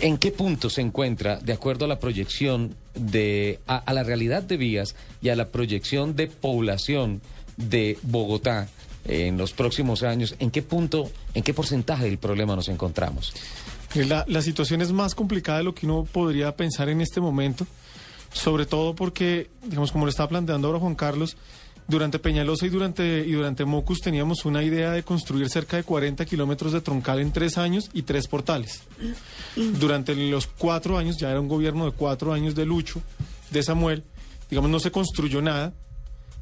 ¿En 0.00 0.18
qué 0.18 0.30
punto 0.30 0.70
se 0.70 0.82
encuentra, 0.82 1.40
de 1.40 1.52
acuerdo 1.52 1.84
a 1.84 1.88
la 1.88 1.98
proyección 1.98 2.76
de 2.94 3.58
a 3.66 3.92
la 3.92 4.04
realidad 4.04 4.44
de 4.44 4.56
vías 4.56 4.94
y 5.20 5.30
a 5.30 5.36
la 5.36 5.48
proyección 5.48 6.14
de 6.14 6.28
población 6.28 7.20
de 7.56 7.98
Bogotá 8.02 8.68
eh, 9.04 9.26
en 9.26 9.38
los 9.38 9.52
próximos 9.52 10.02
años, 10.02 10.34
en 10.38 10.50
qué 10.50 10.62
punto, 10.62 11.10
en 11.34 11.42
qué 11.42 11.54
porcentaje 11.54 12.04
del 12.04 12.18
problema 12.18 12.56
nos 12.56 12.68
encontramos? 12.68 13.32
La, 13.94 14.24
la 14.26 14.42
situación 14.42 14.82
es 14.82 14.92
más 14.92 15.14
complicada 15.14 15.58
de 15.58 15.64
lo 15.64 15.74
que 15.74 15.86
uno 15.86 16.04
podría 16.10 16.56
pensar 16.56 16.88
en 16.88 17.00
este 17.00 17.20
momento, 17.20 17.66
sobre 18.32 18.66
todo 18.66 18.94
porque, 18.94 19.50
digamos, 19.62 19.92
como 19.92 20.04
lo 20.04 20.10
estaba 20.10 20.28
planteando 20.28 20.68
ahora 20.68 20.80
Juan 20.80 20.96
Carlos, 20.96 21.36
durante 21.86 22.18
Peñalosa 22.18 22.66
y 22.66 22.70
durante, 22.70 23.24
y 23.26 23.32
durante 23.32 23.64
Mocus 23.64 24.00
teníamos 24.00 24.44
una 24.44 24.62
idea 24.62 24.90
de 24.92 25.02
construir 25.02 25.48
cerca 25.50 25.76
de 25.76 25.84
40 25.84 26.24
kilómetros 26.24 26.72
de 26.72 26.80
troncal 26.80 27.20
en 27.20 27.32
tres 27.32 27.58
años 27.58 27.90
y 27.92 28.02
tres 28.02 28.26
portales. 28.26 28.82
Durante 29.54 30.14
los 30.14 30.46
cuatro 30.46 30.96
años, 30.96 31.16
ya 31.18 31.30
era 31.30 31.40
un 31.40 31.48
gobierno 31.48 31.84
de 31.84 31.92
cuatro 31.92 32.32
años 32.32 32.54
de 32.54 32.64
Lucho, 32.64 33.02
de 33.50 33.62
Samuel, 33.62 34.02
digamos, 34.48 34.70
no 34.70 34.80
se 34.80 34.90
construyó 34.90 35.42
nada. 35.42 35.74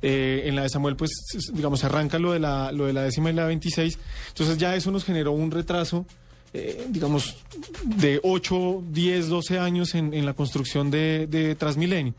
Eh, 0.02 0.42
en 0.46 0.56
la 0.56 0.62
de 0.62 0.68
Samuel, 0.68 0.96
pues, 0.96 1.12
digamos, 1.52 1.80
se 1.80 1.86
arranca 1.86 2.18
lo 2.18 2.32
de, 2.32 2.40
la, 2.40 2.72
lo 2.72 2.86
de 2.86 2.92
la 2.92 3.02
décima 3.02 3.30
y 3.30 3.34
la 3.34 3.46
26. 3.46 3.98
Entonces 4.28 4.58
ya 4.58 4.74
eso 4.74 4.90
nos 4.90 5.04
generó 5.04 5.30
un 5.32 5.50
retraso, 5.52 6.06
eh, 6.52 6.86
digamos, 6.88 7.36
de 7.84 8.20
8, 8.22 8.82
10, 8.90 9.28
12 9.28 9.58
años 9.60 9.94
en, 9.94 10.12
en 10.12 10.26
la 10.26 10.34
construcción 10.34 10.90
de, 10.90 11.28
de 11.28 11.54
Transmilenio. 11.54 12.14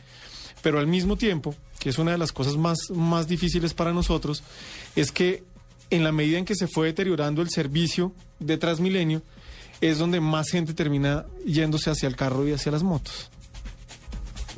Pero 0.61 0.79
al 0.79 0.87
mismo 0.87 1.17
tiempo, 1.17 1.53
que 1.77 1.89
es 1.89 1.97
una 1.97 2.11
de 2.13 2.17
las 2.17 2.31
cosas 2.31 2.55
más, 2.55 2.77
más 2.95 3.27
difíciles 3.27 3.73
para 3.73 3.91
nosotros, 3.91 4.43
es 4.95 5.11
que 5.11 5.43
en 5.89 6.05
la 6.05 6.13
medida 6.13 6.37
en 6.37 6.45
que 6.45 6.55
se 6.55 6.67
fue 6.67 6.87
deteriorando 6.87 7.41
el 7.41 7.49
servicio 7.49 8.13
de 8.39 8.57
Transmilenio, 8.57 9.21
es 9.81 9.97
donde 9.97 10.21
más 10.21 10.49
gente 10.49 10.73
termina 10.73 11.25
yéndose 11.45 11.89
hacia 11.89 12.07
el 12.07 12.15
carro 12.15 12.47
y 12.47 12.53
hacia 12.53 12.71
las 12.71 12.83
motos. 12.83 13.29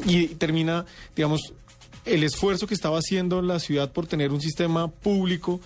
Y 0.06 0.28
termina, 0.28 0.86
digamos, 1.16 1.54
el 2.06 2.24
esfuerzo 2.24 2.68
que 2.68 2.74
estaba 2.74 3.00
haciendo 3.00 3.42
la 3.42 3.60
ciudad 3.60 3.92
por 3.92 4.08
tener 4.08 4.32
un 4.32 4.42
sistema 4.42 4.90
público 4.90 5.60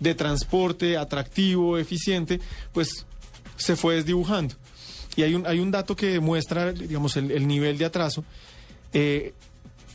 de 0.00 0.14
transporte 0.14 0.96
atractivo, 0.96 1.78
eficiente, 1.78 2.40
pues 2.72 3.06
se 3.56 3.76
fue 3.76 3.96
desdibujando. 3.96 4.54
Y 5.16 5.22
hay 5.22 5.34
un, 5.34 5.46
hay 5.46 5.60
un 5.60 5.70
dato 5.70 5.96
que 5.96 6.08
demuestra, 6.08 6.72
digamos, 6.72 7.16
el, 7.16 7.30
el 7.30 7.46
nivel 7.46 7.78
de 7.78 7.86
atraso. 7.86 8.24
Eh, 8.92 9.32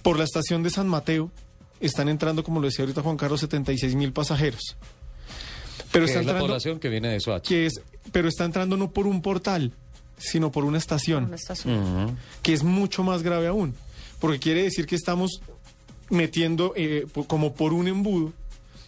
por 0.02 0.18
la 0.18 0.24
estación 0.24 0.64
de 0.64 0.72
San 0.72 0.88
Mateo 0.88 1.32
están 1.80 2.10
entrando, 2.10 2.44
como 2.44 2.60
lo 2.60 2.66
decía 2.66 2.84
ahorita 2.84 3.04
Juan 3.04 3.18
Carlos, 3.18 3.40
76 3.42 3.96
mil 3.96 4.12
pasajeros. 4.14 4.76
Pero 5.92 6.06
que 6.06 6.12
está 6.12 6.20
es 6.22 6.26
la 6.26 6.32
entrando, 6.32 6.48
población 6.48 6.80
que 6.80 6.90
viene 6.90 7.10
de 7.10 7.20
Soacha. 7.20 7.48
que 7.48 7.68
es, 7.68 7.82
pero 8.12 8.28
está 8.28 8.46
entrando 8.46 8.78
no 8.78 8.92
por 8.92 9.06
un 9.06 9.22
portal, 9.22 9.74
sino 10.18 10.52
por 10.52 10.64
una 10.66 10.78
estación 10.78 11.26
Una 11.26 11.36
estación. 11.36 12.18
Que 12.42 12.54
es 12.54 12.64
mucho 12.64 13.04
más 13.04 13.24
grave 13.24 13.48
aún, 13.48 13.76
porque 14.20 14.40
quiere 14.40 14.64
decir 14.64 14.86
que 14.86 14.96
estamos 14.96 15.42
metiendo 16.12 16.74
eh, 16.76 17.08
como 17.28 17.54
por 17.54 17.74
un 17.74 17.88
embudo 17.88 18.34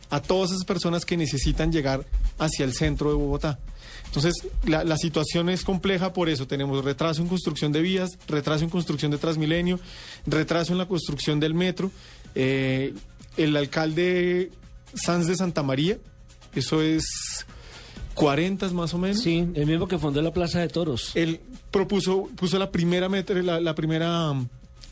a 0.09 0.21
todas 0.21 0.51
esas 0.51 0.65
personas 0.65 1.05
que 1.05 1.17
necesitan 1.17 1.71
llegar 1.71 2.05
hacia 2.37 2.65
el 2.65 2.73
centro 2.73 3.09
de 3.09 3.15
Bogotá. 3.15 3.57
Entonces, 4.05 4.47
la, 4.65 4.83
la 4.83 4.95
situación 4.97 5.49
es 5.49 5.63
compleja 5.63 6.13
por 6.13 6.29
eso. 6.29 6.45
Tenemos 6.45 6.85
retraso 6.85 7.23
en 7.23 7.27
construcción 7.27 7.71
de 7.71 7.81
vías, 7.81 8.11
retraso 8.27 8.63
en 8.63 8.69
construcción 8.69 9.09
de 9.09 9.17
Transmilenio, 9.17 9.79
retraso 10.27 10.71
en 10.71 10.77
la 10.77 10.85
construcción 10.85 11.39
del 11.39 11.55
metro. 11.55 11.89
Eh, 12.35 12.93
el 13.37 13.57
alcalde 13.57 14.51
Sanz 14.93 15.25
de 15.25 15.35
Santa 15.35 15.63
María, 15.63 15.97
eso 16.53 16.83
es 16.83 17.03
40 18.13 18.69
más 18.69 18.93
o 18.93 18.99
menos. 18.99 19.21
Sí, 19.21 19.47
el 19.55 19.65
mismo 19.65 19.87
que 19.87 19.97
fundó 19.97 20.21
la 20.21 20.31
Plaza 20.31 20.59
de 20.59 20.67
Toros. 20.67 21.11
Él 21.15 21.39
propuso, 21.71 22.29
puso 22.35 22.59
la 22.59 22.71
primera 22.71 23.09
metro, 23.09 23.41
la, 23.41 23.59
la 23.59 23.73
primera 23.73 24.31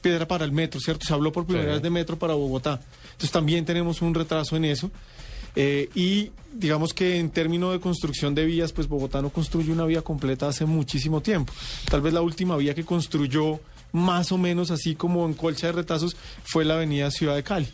piedra 0.01 0.27
para 0.27 0.43
el 0.45 0.51
metro, 0.51 0.79
¿cierto? 0.79 1.05
Se 1.05 1.13
habló 1.13 1.31
por 1.31 1.45
primera 1.45 1.67
Sí. 1.69 1.73
vez 1.73 1.81
de 1.81 1.89
metro 1.89 2.17
para 2.17 2.33
Bogotá. 2.33 2.81
Entonces 3.03 3.31
también 3.31 3.63
tenemos 3.65 4.01
un 4.01 4.13
retraso 4.13 4.55
en 4.55 4.65
eso. 4.65 4.91
Eh, 5.55 5.89
y 5.95 6.31
digamos 6.53 6.93
que 6.93 7.17
en 7.19 7.29
términos 7.29 7.73
de 7.73 7.79
construcción 7.81 8.33
de 8.33 8.45
vías, 8.45 8.71
pues 8.71 8.87
Bogotá 8.87 9.21
no 9.21 9.29
construye 9.29 9.71
una 9.71 9.85
vía 9.85 10.01
completa 10.01 10.47
hace 10.47 10.65
muchísimo 10.65 11.21
tiempo. 11.21 11.51
Tal 11.89 12.01
vez 12.01 12.13
la 12.13 12.21
última 12.21 12.55
vía 12.57 12.73
que 12.73 12.85
construyó 12.85 13.59
más 13.91 14.31
o 14.31 14.37
menos 14.37 14.71
así 14.71 14.95
como 14.95 15.25
en 15.25 15.33
colcha 15.33 15.67
de 15.67 15.73
retazos 15.73 16.15
fue 16.45 16.63
la 16.63 16.75
avenida 16.75 17.11
Ciudad 17.11 17.35
de 17.35 17.43
Cali. 17.43 17.67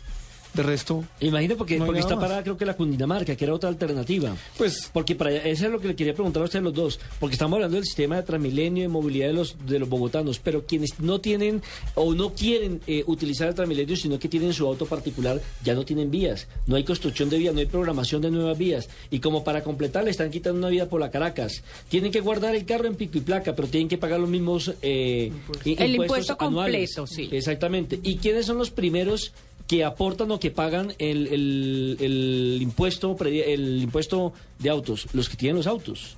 De 0.58 0.64
resto, 0.64 1.04
Imagínate 1.20 1.56
porque, 1.56 1.78
No 1.78 1.94
está 1.94 2.16
más. 2.16 2.24
parada 2.24 2.42
creo 2.42 2.56
que 2.56 2.66
la 2.66 2.74
Cundinamarca, 2.74 3.36
que 3.36 3.44
era 3.44 3.54
otra 3.54 3.68
alternativa. 3.68 4.36
pues 4.56 4.90
Porque 4.92 5.14
para 5.14 5.30
allá- 5.30 5.44
eso 5.44 5.66
es 5.66 5.70
lo 5.72 5.78
que 5.80 5.86
le 5.86 5.94
quería 5.94 6.14
preguntar 6.14 6.42
a 6.42 6.46
ustedes 6.46 6.64
los 6.64 6.74
dos, 6.74 6.98
porque 7.20 7.34
estamos 7.34 7.56
hablando 7.58 7.76
del 7.76 7.84
sistema 7.84 8.16
de 8.16 8.24
Transmilenio 8.24 8.82
de 8.82 8.88
movilidad 8.88 9.28
de 9.28 9.34
los 9.34 9.54
de 9.66 9.78
los 9.78 9.88
bogotanos, 9.88 10.40
pero 10.40 10.66
quienes 10.66 10.98
no 10.98 11.20
tienen 11.20 11.62
o 11.94 12.12
no 12.12 12.34
quieren 12.34 12.80
eh, 12.88 13.04
utilizar 13.06 13.46
el 13.48 13.54
Transmilenio, 13.54 13.94
sino 13.96 14.18
que 14.18 14.28
tienen 14.28 14.52
su 14.52 14.66
auto 14.66 14.84
particular, 14.86 15.40
ya 15.62 15.74
no 15.74 15.84
tienen 15.84 16.10
vías, 16.10 16.48
no 16.66 16.74
hay 16.74 16.82
construcción 16.82 17.30
de 17.30 17.38
vías, 17.38 17.54
no 17.54 17.60
hay 17.60 17.66
programación 17.66 18.20
de 18.20 18.30
nuevas 18.32 18.58
vías, 18.58 18.88
y 19.12 19.20
como 19.20 19.44
para 19.44 19.62
completar 19.62 20.02
le 20.02 20.10
están 20.10 20.30
quitando 20.32 20.58
una 20.58 20.70
vía 20.70 20.88
por 20.88 21.00
la 21.00 21.12
Caracas, 21.12 21.62
tienen 21.88 22.10
que 22.10 22.20
guardar 22.20 22.56
el 22.56 22.64
carro 22.64 22.88
en 22.88 22.96
pico 22.96 23.18
y 23.18 23.20
placa, 23.20 23.54
pero 23.54 23.68
tienen 23.68 23.86
que 23.88 23.96
pagar 23.98 24.18
los 24.18 24.28
mismos 24.28 24.72
eh, 24.82 25.30
i- 25.64 25.76
El 25.80 25.90
impuestos 25.92 25.94
impuesto 25.94 26.36
anuales. 26.40 26.94
completo, 26.96 27.06
sí. 27.06 27.28
Exactamente. 27.30 28.00
¿Y 28.02 28.16
quiénes 28.16 28.44
son 28.46 28.58
los 28.58 28.70
primeros 28.70 29.32
que 29.68 29.84
aportan 29.84 30.30
o 30.32 30.40
que 30.40 30.50
pagan 30.50 30.94
el, 30.98 31.26
el- 31.28 31.96
el 32.00 32.58
impuesto 32.60 33.14
el 33.20 33.82
impuesto 33.82 34.32
de 34.58 34.70
autos? 34.70 35.06
Los 35.12 35.28
que 35.28 35.36
tienen 35.36 35.56
los 35.56 35.66
autos. 35.68 36.16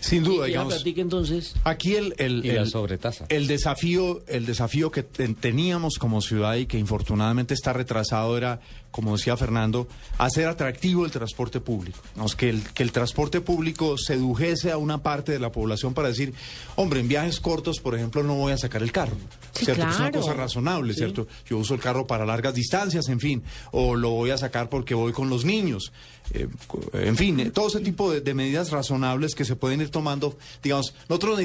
Sin 0.00 0.22
Y- 0.22 0.26
duda, 0.26 0.36
y 0.36 0.52
ya 0.52 0.58
digamos. 0.58 0.74
platique 0.74 1.00
entonces. 1.00 1.54
Aquí 1.64 1.96
el, 1.96 2.14
el, 2.18 2.44
Y 2.44 2.52
la 2.52 2.62
el- 2.62 2.68
sobretasa. 2.70 3.26
el 3.30 3.48
desafío, 3.48 4.22
el 4.28 4.46
desafío 4.46 4.92
que 4.92 5.02
ten- 5.02 5.34
teníamos 5.34 5.98
como 5.98 6.20
ciudad 6.20 6.54
y 6.54 6.66
que 6.66 6.78
infortunadamente 6.78 7.54
está 7.54 7.72
retrasado 7.72 8.36
era, 8.38 8.60
como 8.90 9.16
decía 9.16 9.36
Fernando, 9.36 9.88
hacer 10.18 10.46
atractivo 10.46 11.04
el 11.04 11.10
transporte 11.10 11.60
público. 11.60 11.98
Que, 12.36 12.50
el, 12.50 12.62
que 12.62 12.82
el 12.82 12.92
transporte 12.92 13.40
público 13.40 13.96
sedujese 13.96 14.70
a 14.70 14.76
una 14.76 15.02
parte 15.02 15.32
de 15.32 15.38
la 15.38 15.52
población 15.52 15.94
para 15.94 16.08
decir, 16.08 16.34
hombre, 16.76 17.00
en 17.00 17.08
viajes 17.08 17.40
cortos, 17.40 17.80
por 17.80 17.94
ejemplo, 17.94 18.22
no 18.22 18.34
voy 18.34 18.52
a 18.52 18.58
sacar 18.58 18.82
el 18.82 18.92
carro. 18.92 19.16
Sí, 19.52 19.64
¿cierto? 19.64 19.88
Es 19.88 19.98
una 19.98 20.10
cosa 20.10 20.34
razonable, 20.34 20.94
¿cierto? 20.94 21.26
Yo 21.46 21.58
uso 21.58 21.74
el 21.74 21.80
carro 21.80 22.06
para 22.06 22.24
largas 22.24 22.54
distancias, 22.54 23.08
en 23.08 23.20
fin, 23.20 23.42
o 23.72 23.94
lo 23.94 24.10
voy 24.10 24.30
a 24.30 24.38
sacar 24.38 24.68
porque 24.68 24.94
voy 24.94 25.12
con 25.12 25.30
los 25.30 25.44
niños. 25.44 25.92
Eh, 26.32 26.48
en 26.92 27.16
fin, 27.16 27.40
eh, 27.40 27.50
todo 27.50 27.68
ese 27.68 27.80
tipo 27.80 28.10
de, 28.10 28.20
de 28.20 28.34
medidas 28.34 28.70
razonables 28.70 29.34
que 29.34 29.44
se 29.44 29.56
pueden 29.56 29.80
ir 29.80 29.90
tomando, 29.90 30.36
digamos, 30.62 30.94
nosotros 31.08 31.40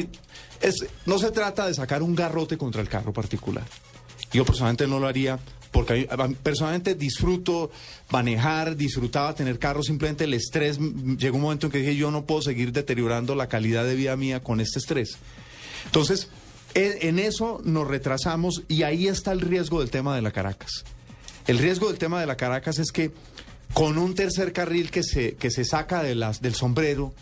es, 0.62 0.86
no 1.06 1.20
se 1.20 1.32
trata 1.32 1.68
de 1.68 1.74
sacar 1.74 2.04
un 2.04 2.16
garrote 2.16 2.58
contra 2.58 2.82
el 2.82 2.90
carro 2.90 3.14
particular. 3.14 3.66
Yo 4.32 4.46
personalmente 4.46 4.88
no 4.88 5.00
lo 5.00 5.08
haría 5.08 5.40
porque 5.76 6.08
personalmente 6.42 6.96
disfruto 6.96 7.70
manejar, 8.10 8.78
disfrutaba 8.78 9.36
tener 9.36 9.60
carro, 9.60 9.84
simplemente 9.84 10.24
el 10.24 10.34
estrés, 10.34 10.80
llegó 11.18 11.36
un 11.36 11.42
momento 11.42 11.66
en 11.66 11.72
que 11.74 11.80
dije 11.80 11.98
yo 11.98 12.12
no 12.12 12.24
puedo 12.24 12.42
seguir 12.42 12.72
deteriorando 12.72 13.36
la 13.36 13.50
calidad 13.50 13.84
de 13.84 13.94
vida 13.96 14.16
mía 14.16 14.42
con 14.42 14.62
este 14.62 14.80
estrés. 14.80 15.18
Entonces, 15.84 16.30
en, 16.76 16.94
en 17.02 17.20
eso 17.20 17.60
nos 17.66 17.90
retrasamos 17.90 18.64
y 18.70 18.84
ahí 18.84 19.10
está 19.10 19.34
el 19.34 19.42
riesgo 19.42 19.82
del 19.82 19.90
tema 19.90 20.16
de 20.16 20.22
la 20.22 20.32
Caracas. 20.32 20.86
El 21.46 21.58
riesgo 21.58 21.90
del 21.90 21.98
tema 21.98 22.22
de 22.22 22.26
la 22.26 22.38
Caracas 22.38 22.80
es 22.80 22.94
que 22.94 23.12
con 23.74 23.98
un 23.98 24.16
tercer 24.16 24.54
carril 24.54 24.90
que 24.92 25.04
se, 25.04 25.34
que 25.34 25.52
se 25.52 25.66
saca 25.66 26.02
de 26.02 26.16
las, 26.16 26.42
del 26.42 26.56
sombrero, 26.56 27.14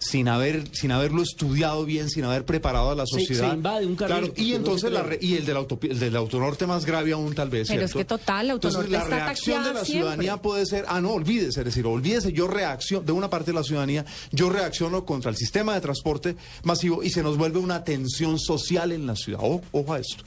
sin, 0.00 0.26
haber, 0.28 0.64
sin 0.72 0.90
haberlo 0.90 1.22
estudiado 1.22 1.84
bien, 1.84 2.08
sin 2.10 2.24
haber 2.24 2.44
preparado 2.44 2.90
a 2.90 2.94
la 2.94 3.04
sociedad. 3.06 3.50
se 3.50 3.54
invade 3.54 3.86
un 3.86 3.94
carril, 3.96 4.16
Claro, 4.16 4.26
porque 4.28 4.42
y 4.42 4.54
entonces 4.54 4.90
la 4.90 5.02
re- 5.02 5.18
y 5.20 5.34
el 5.34 5.44
del, 5.46 5.56
autopi- 5.58 5.90
el 5.90 6.00
del 6.00 6.16
autonorte 6.16 6.66
más 6.66 6.84
grave 6.86 7.12
aún 7.12 7.34
tal 7.34 7.50
vez. 7.50 7.68
Pero 7.68 7.84
es 7.84 7.92
que 7.92 8.04
total, 8.04 8.48
la 8.48 8.54
Entonces 8.54 8.80
autonorte 8.80 8.90
la 9.08 9.14
está 9.16 9.24
reacción 9.26 9.62
de 9.62 9.68
la 9.74 9.84
siempre. 9.84 9.92
ciudadanía 9.92 10.36
puede 10.38 10.66
ser, 10.66 10.86
ah, 10.88 11.00
no, 11.00 11.10
olvídese, 11.12 11.60
es 11.60 11.64
decir, 11.66 11.86
olvídese, 11.86 12.32
yo 12.32 12.48
reacciono, 12.48 13.04
de 13.04 13.12
una 13.12 13.28
parte 13.30 13.50
de 13.52 13.58
la 13.58 13.62
ciudadanía, 13.62 14.04
yo 14.32 14.48
reacciono 14.50 15.04
contra 15.04 15.30
el 15.30 15.36
sistema 15.36 15.74
de 15.74 15.80
transporte 15.82 16.34
masivo 16.64 17.02
y 17.02 17.10
se 17.10 17.22
nos 17.22 17.36
vuelve 17.36 17.58
una 17.58 17.84
tensión 17.84 18.38
social 18.38 18.92
en 18.92 19.06
la 19.06 19.14
ciudad. 19.16 19.40
O- 19.42 19.60
ojo 19.72 19.92
a 19.92 19.98
esto. 20.00 20.24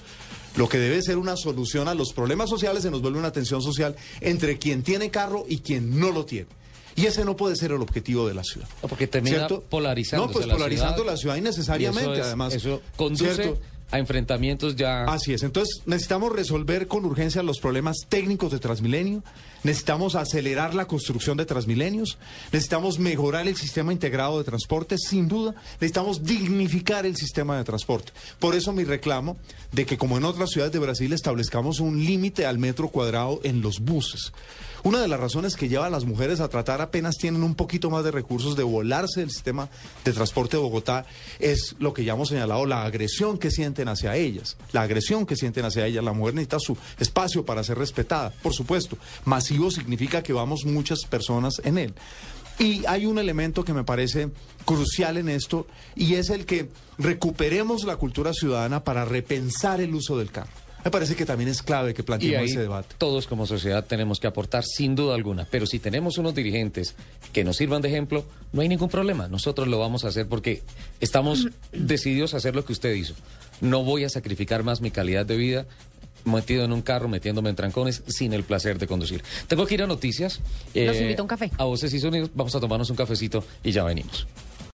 Lo 0.55 0.69
que 0.69 0.77
debe 0.77 1.01
ser 1.01 1.17
una 1.17 1.35
solución 1.35 1.87
a 1.87 1.95
los 1.95 2.13
problemas 2.13 2.47
sociales 2.47 2.83
se 2.83 2.91
nos 2.91 3.01
vuelve 3.01 3.17
una 3.17 3.31
tensión 3.31 3.63
social 3.63 3.95
entre 4.21 4.59
quien 4.59 4.83
tiene 4.83 5.09
carro 5.09 5.45
y 5.49 5.57
quien 5.57 5.99
no 5.99 6.11
lo 6.11 6.25
tiene. 6.25 6.45
Y 6.95 7.05
ese 7.05 7.25
no 7.25 7.35
puede 7.35 7.55
ser 7.55 7.71
el 7.71 7.81
objetivo 7.81 8.27
de 8.27 8.33
la 8.33 8.43
ciudad. 8.43 8.67
Porque 8.81 9.07
termina 9.07 9.37
¿Cierto? 9.37 9.61
polarizando. 9.69 10.27
No, 10.27 10.31
pues 10.31 10.45
polarizando 10.47 11.03
la 11.03 11.17
ciudad 11.17 11.35
innecesariamente, 11.35 12.09
Y 12.09 12.13
eso 12.13 12.21
es- 12.21 12.27
además. 12.27 12.53
Eso 12.53 12.81
conduce 12.95 13.33
¿Cierto? 13.35 13.59
a 13.91 13.99
enfrentamientos 13.99 14.75
ya. 14.75 15.03
Así 15.03 15.33
es. 15.33 15.43
Entonces, 15.43 15.81
necesitamos 15.85 16.31
resolver 16.31 16.87
con 16.87 17.05
urgencia 17.05 17.43
los 17.43 17.59
problemas 17.59 17.97
técnicos 18.09 18.51
de 18.51 18.59
Transmilenio. 18.59 19.23
Necesitamos 19.63 20.15
acelerar 20.15 20.73
la 20.73 20.85
construcción 20.85 21.37
de 21.37 21.45
Transmilenios. 21.45 22.17
Necesitamos 22.51 22.97
mejorar 22.99 23.47
el 23.47 23.55
sistema 23.55 23.93
integrado 23.93 24.37
de 24.39 24.43
transporte, 24.43 24.97
sin 24.97 25.27
duda. 25.27 25.53
Necesitamos 25.75 26.23
dignificar 26.23 27.05
el 27.05 27.15
sistema 27.15 27.55
de 27.57 27.63
transporte. 27.63 28.11
Por 28.39 28.55
eso 28.55 28.73
mi 28.73 28.83
reclamo 28.83 29.37
de 29.71 29.85
que, 29.85 29.97
como 29.97 30.17
en 30.17 30.25
otras 30.25 30.49
ciudades 30.49 30.73
de 30.73 30.79
Brasil, 30.79 31.13
establezcamos 31.13 31.79
un 31.79 32.03
límite 32.03 32.45
al 32.45 32.57
metro 32.57 32.89
cuadrado 32.89 33.39
en 33.43 33.61
los 33.61 33.79
buses. 33.79 34.31
Una 34.83 34.99
de 34.99 35.07
las 35.07 35.19
razones 35.19 35.55
que 35.55 35.69
lleva 35.69 35.85
a 35.85 35.89
las 35.89 36.03
mujeres 36.03 36.41
a 36.41 36.49
tratar 36.49 36.81
apenas 36.81 37.15
tienen 37.15 37.43
un 37.43 37.55
poquito 37.55 37.89
más 37.89 38.03
de 38.03 38.11
recursos 38.11 38.57
de 38.57 38.63
volarse 38.63 39.21
del 39.21 39.31
sistema 39.31 39.69
de 40.03 40.11
transporte 40.11 40.57
de 40.57 40.63
Bogotá 40.63 41.05
es 41.39 41.77
lo 41.79 41.93
que 41.93 42.03
ya 42.03 42.13
hemos 42.13 42.27
señalado, 42.27 42.65
la 42.65 42.83
agresión 42.83 43.37
que 43.37 43.49
sienten 43.49 43.87
hacia 43.87 44.17
ellas. 44.17 44.57
La 44.73 44.81
agresión 44.81 45.25
que 45.25 45.37
sienten 45.37 45.63
hacia 45.63 45.85
ellas. 45.85 46.03
La 46.03 46.11
mujer 46.11 46.33
necesita 46.33 46.59
su 46.59 46.77
espacio 46.99 47.45
para 47.45 47.63
ser 47.63 47.77
respetada, 47.77 48.33
por 48.43 48.53
supuesto. 48.53 48.97
Masivo 49.23 49.71
significa 49.71 50.21
que 50.21 50.33
vamos 50.33 50.65
muchas 50.65 51.05
personas 51.05 51.61
en 51.63 51.77
él. 51.77 51.93
Y 52.59 52.85
hay 52.85 53.05
un 53.05 53.17
elemento 53.19 53.63
que 53.63 53.73
me 53.73 53.85
parece 53.85 54.31
crucial 54.65 55.15
en 55.15 55.29
esto 55.29 55.65
y 55.95 56.15
es 56.15 56.29
el 56.29 56.45
que 56.45 56.69
recuperemos 56.97 57.85
la 57.85 57.95
cultura 57.95 58.33
ciudadana 58.33 58.83
para 58.83 59.05
repensar 59.05 59.79
el 59.79 59.95
uso 59.95 60.17
del 60.17 60.29
carro. 60.29 60.62
Me 60.83 60.91
parece 60.91 61.15
que 61.15 61.25
también 61.25 61.49
es 61.49 61.61
clave 61.61 61.93
que 61.93 62.01
Y 62.01 62.05
planteemos 62.05 62.39
ahí 62.41 62.49
ese 62.49 62.59
debate. 62.59 62.95
todos 62.97 63.27
como 63.27 63.45
sociedad 63.45 63.85
tenemos 63.85 64.19
que 64.19 64.27
aportar 64.27 64.63
sin 64.65 64.95
duda 64.95 65.15
alguna. 65.15 65.47
Pero 65.49 65.65
si 65.65 65.79
tenemos 65.79 66.17
unos 66.17 66.35
dirigentes 66.35 66.95
que 67.31 67.43
nos 67.43 67.57
sirvan 67.57 67.81
de 67.81 67.89
ejemplo, 67.89 68.25
no 68.51 68.61
hay 68.61 68.69
ningún 68.69 68.89
problema. 68.89 69.27
Nosotros 69.27 69.67
lo 69.67 69.79
vamos 69.79 70.03
a 70.05 70.09
hacer 70.09 70.27
porque 70.27 70.61
estamos 70.99 71.47
decididos 71.71 72.33
a 72.33 72.37
hacer 72.37 72.55
lo 72.55 72.65
que 72.65 72.73
usted 72.73 72.93
hizo. 72.93 73.13
No 73.61 73.83
voy 73.83 74.03
a 74.03 74.09
sacrificar 74.09 74.63
más 74.63 74.81
mi 74.81 74.91
calidad 74.91 75.25
de 75.25 75.37
vida 75.37 75.65
metido 76.25 76.63
en 76.63 76.71
un 76.71 76.81
carro, 76.81 77.07
metiéndome 77.07 77.49
en 77.49 77.55
trancones, 77.55 78.03
sin 78.07 78.33
el 78.33 78.43
placer 78.43 78.79
de 78.79 78.87
conducir. 78.87 79.23
Tengo 79.47 79.65
que 79.65 79.73
ir 79.73 79.83
a 79.83 79.87
noticias. 79.87 80.39
Los 80.73 80.95
Eh, 80.97 81.01
invito 81.01 81.21
a 81.21 81.23
un 81.23 81.27
café. 81.27 81.51
A 81.57 81.65
voces 81.65 81.93
y 81.93 81.99
sonidos. 81.99 82.29
Vamos 82.33 82.55
a 82.55 82.59
tomarnos 82.59 82.89
un 82.89 82.95
cafecito 82.95 83.43
y 83.63 83.71
ya 83.71 83.83
venimos. 83.83 84.27